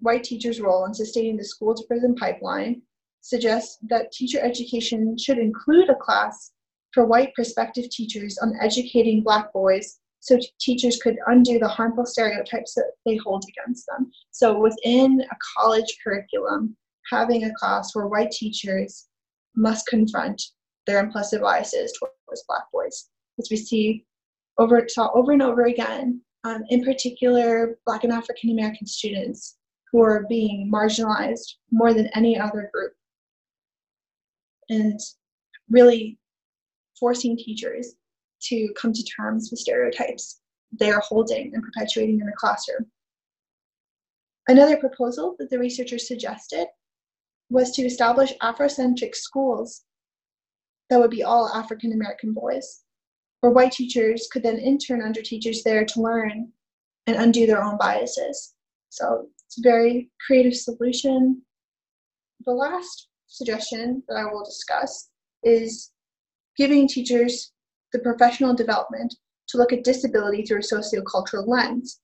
White 0.00 0.24
Teachers' 0.24 0.60
Role 0.60 0.84
in 0.84 0.94
Sustaining 0.94 1.36
the 1.36 1.44
School 1.44 1.74
to 1.74 1.84
Prison 1.86 2.14
Pipeline, 2.14 2.82
suggests 3.20 3.78
that 3.88 4.12
teacher 4.12 4.40
education 4.40 5.16
should 5.18 5.38
include 5.38 5.90
a 5.90 5.96
class 5.96 6.52
for 6.94 7.04
white 7.04 7.34
prospective 7.34 7.90
teachers 7.90 8.38
on 8.38 8.54
educating 8.60 9.22
black 9.22 9.52
boys 9.52 9.98
so 10.20 10.36
t- 10.36 10.48
teachers 10.60 10.98
could 11.02 11.16
undo 11.26 11.58
the 11.58 11.68
harmful 11.68 12.06
stereotypes 12.06 12.74
that 12.74 12.92
they 13.04 13.16
hold 13.16 13.44
against 13.48 13.84
them. 13.86 14.10
So 14.30 14.58
within 14.58 15.20
a 15.20 15.36
college 15.56 15.98
curriculum, 16.02 16.76
having 17.10 17.44
a 17.44 17.54
class 17.54 17.94
where 17.94 18.06
white 18.06 18.30
teachers 18.30 19.08
must 19.54 19.86
confront 19.86 20.42
their 20.86 21.00
implicit 21.00 21.42
biases 21.42 21.92
towards 21.98 22.44
black 22.48 22.64
boys, 22.72 23.10
as 23.38 23.48
we 23.50 23.56
see 23.56 24.04
over 24.58 24.86
saw 24.88 25.10
over 25.14 25.32
and 25.32 25.42
over 25.42 25.66
again, 25.66 26.20
um, 26.44 26.64
in 26.70 26.82
particular 26.84 27.78
black 27.86 28.04
and 28.04 28.12
African 28.12 28.50
American 28.50 28.86
students 28.86 29.57
who 29.92 30.02
are 30.02 30.26
being 30.28 30.70
marginalized 30.72 31.54
more 31.70 31.94
than 31.94 32.10
any 32.14 32.38
other 32.38 32.70
group. 32.72 32.92
And 34.68 35.00
really 35.70 36.18
forcing 36.98 37.36
teachers 37.36 37.94
to 38.42 38.68
come 38.76 38.92
to 38.92 39.02
terms 39.04 39.48
with 39.50 39.60
stereotypes 39.60 40.40
they 40.78 40.90
are 40.90 41.00
holding 41.00 41.54
and 41.54 41.62
perpetuating 41.62 42.20
in 42.20 42.26
the 42.26 42.32
classroom. 42.36 42.86
Another 44.48 44.76
proposal 44.76 45.36
that 45.38 45.50
the 45.50 45.58
researchers 45.58 46.06
suggested 46.06 46.66
was 47.50 47.70
to 47.72 47.82
establish 47.82 48.32
Afrocentric 48.42 49.14
schools 49.14 49.84
that 50.90 51.00
would 51.00 51.10
be 51.10 51.22
all 51.22 51.50
African 51.54 51.92
American 51.92 52.32
boys, 52.32 52.82
where 53.40 53.52
white 53.52 53.72
teachers 53.72 54.28
could 54.30 54.42
then 54.42 54.58
intern 54.58 55.02
under 55.02 55.22
teachers 55.22 55.62
there 55.62 55.84
to 55.84 56.00
learn 56.00 56.52
and 57.06 57.16
undo 57.16 57.46
their 57.46 57.62
own 57.62 57.76
biases. 57.78 58.54
So 58.90 59.28
it's 59.48 59.58
a 59.58 59.62
very 59.62 60.10
creative 60.26 60.54
solution. 60.54 61.40
The 62.44 62.52
last 62.52 63.08
suggestion 63.28 64.02
that 64.06 64.16
I 64.16 64.24
will 64.24 64.44
discuss 64.44 65.08
is 65.42 65.90
giving 66.58 66.86
teachers 66.86 67.52
the 67.94 67.98
professional 68.00 68.54
development 68.54 69.14
to 69.48 69.56
look 69.56 69.72
at 69.72 69.84
disability 69.84 70.42
through 70.42 70.58
a 70.58 70.60
sociocultural 70.60 71.48
lens. 71.48 72.00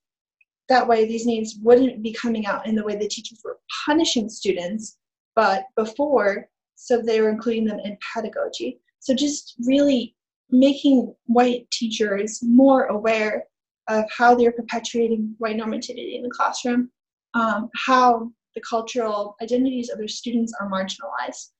That 0.69 0.87
way, 0.87 1.05
these 1.05 1.27
needs 1.27 1.57
wouldn't 1.61 2.01
be 2.01 2.13
coming 2.13 2.47
out 2.47 2.65
in 2.65 2.73
the 2.73 2.83
way 2.83 2.95
the 2.95 3.07
teachers 3.07 3.41
were 3.43 3.59
punishing 3.85 4.27
students, 4.27 4.97
but 5.35 5.65
before, 5.75 6.49
so 6.73 6.99
they 6.99 7.21
were 7.21 7.29
including 7.29 7.65
them 7.65 7.79
in 7.79 7.95
pedagogy. 8.11 8.79
So, 9.01 9.13
just 9.13 9.53
really 9.67 10.15
making 10.49 11.13
white 11.27 11.69
teachers 11.69 12.39
more 12.41 12.85
aware 12.85 13.43
of 13.87 14.05
how 14.17 14.33
they're 14.33 14.51
perpetuating 14.51 15.35
white 15.37 15.57
normativity 15.57 16.15
in 16.15 16.23
the 16.23 16.29
classroom, 16.29 16.89
um, 17.35 17.69
how 17.85 18.31
the 18.55 18.61
cultural 18.67 19.35
identities 19.41 19.89
of 19.89 19.97
their 19.97 20.07
students 20.07 20.53
are 20.59 20.69
marginalized, 20.69 21.51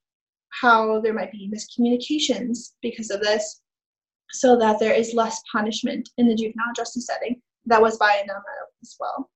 how 0.62 1.02
there 1.02 1.14
might 1.14 1.32
be 1.32 1.52
miscommunications 1.54 2.72
because 2.82 3.12
of 3.12 3.22
this, 3.22 3.62
so 4.32 4.58
that 4.58 4.80
there 4.80 4.94
is 4.94 5.14
less 5.14 5.40
punishment 5.52 6.10
in 6.18 6.28
the 6.28 6.36
juvenile 6.36 6.74
justice 6.76 7.06
setting. 7.06 7.42
That 7.66 7.82
was 7.82 7.98
by 7.98 8.22
Annamma 8.24 8.42
as 8.82 8.96
well. 9.00 9.30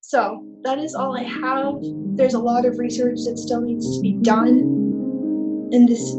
So 0.00 0.44
that 0.64 0.78
is 0.78 0.94
all 0.94 1.16
I 1.16 1.22
have. 1.22 1.76
There's 2.16 2.34
a 2.34 2.38
lot 2.38 2.66
of 2.66 2.78
research 2.78 3.20
that 3.24 3.38
still 3.38 3.60
needs 3.60 3.96
to 3.96 4.02
be 4.02 4.14
done 4.20 4.58
in 5.72 5.86
this 5.86 6.14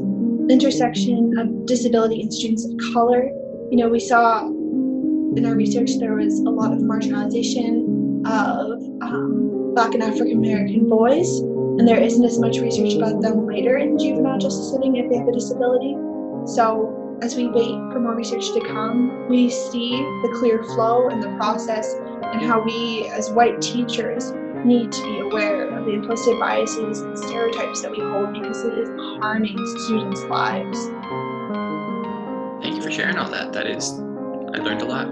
intersection 0.50 1.38
of 1.38 1.66
disability 1.66 2.22
and 2.22 2.34
students 2.34 2.66
of 2.66 2.94
color. 2.94 3.26
You 3.70 3.78
know, 3.78 3.90
we 3.90 4.00
saw 4.00 4.48
in 4.48 5.46
our 5.46 5.56
research 5.56 5.92
there 6.00 6.16
was 6.16 6.40
a 6.40 6.50
lot 6.50 6.72
of 6.72 6.80
marginalization 6.80 7.85
of 8.26 8.82
um, 9.02 9.74
Black 9.76 9.94
and 9.94 10.04
African 10.04 10.38
American 10.38 10.90
boys, 10.90 11.40
and 11.40 11.88
there 11.88 12.00
isn't 12.00 12.24
as 12.24 12.40
much 12.40 12.60
research 12.60 12.94
about 12.96 13.22
them 13.22 13.46
later 13.46 13.78
in 13.78 13.98
juvenile 13.98 14.40
justice 14.40 14.72
setting 14.72 14.96
if 14.96 15.10
they 15.10 15.18
have 15.18 15.28
a 15.28 15.32
disability. 15.32 15.96
So 16.46 17.18
as 17.22 17.36
we 17.36 17.48
wait 17.48 17.76
for 17.92 18.00
more 18.00 18.16
research 18.16 18.52
to 18.54 18.62
come, 18.62 19.28
we 19.30 19.50
see 19.50 19.92
the 19.92 20.36
clear 20.40 20.64
flow 20.64 21.10
and 21.10 21.22
the 21.22 21.36
process 21.38 21.94
and 21.94 22.42
how 22.42 22.62
we, 22.62 23.08
as 23.10 23.32
white 23.32 23.62
teachers, 23.62 24.32
need 24.66 24.92
to 24.92 25.04
be 25.04 25.20
aware 25.20 25.70
of 25.70 25.86
the 25.86 25.94
implicit 25.94 26.40
biases 26.40 27.02
and 27.02 27.18
stereotypes 27.18 27.82
that 27.82 27.92
we 27.92 28.00
hold 28.00 28.34
because 28.34 28.64
it 28.64 28.78
is 28.78 28.90
harming 29.22 29.58
students' 29.86 30.24
lives. 30.24 30.78
Thank 32.62 32.76
you 32.76 32.82
for 32.82 32.92
sharing 32.92 33.18
all 33.18 33.30
that. 33.30 33.54
That 33.54 33.68
is, 33.68 33.92
I 33.92 34.58
learned 34.58 34.82
a 34.82 34.86
lot. 34.86 35.08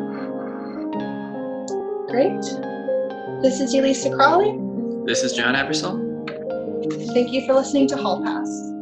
Great. 2.09 2.72
This 3.43 3.59
is 3.59 3.73
Elisa 3.73 4.09
Crawley. 4.09 4.57
This 5.05 5.21
is 5.21 5.33
John 5.33 5.53
Ebersol. 5.53 5.99
Thank 7.13 7.33
you 7.33 7.45
for 7.45 7.53
listening 7.53 7.89
to 7.89 7.97
Hall 7.97 8.23
Pass. 8.23 8.72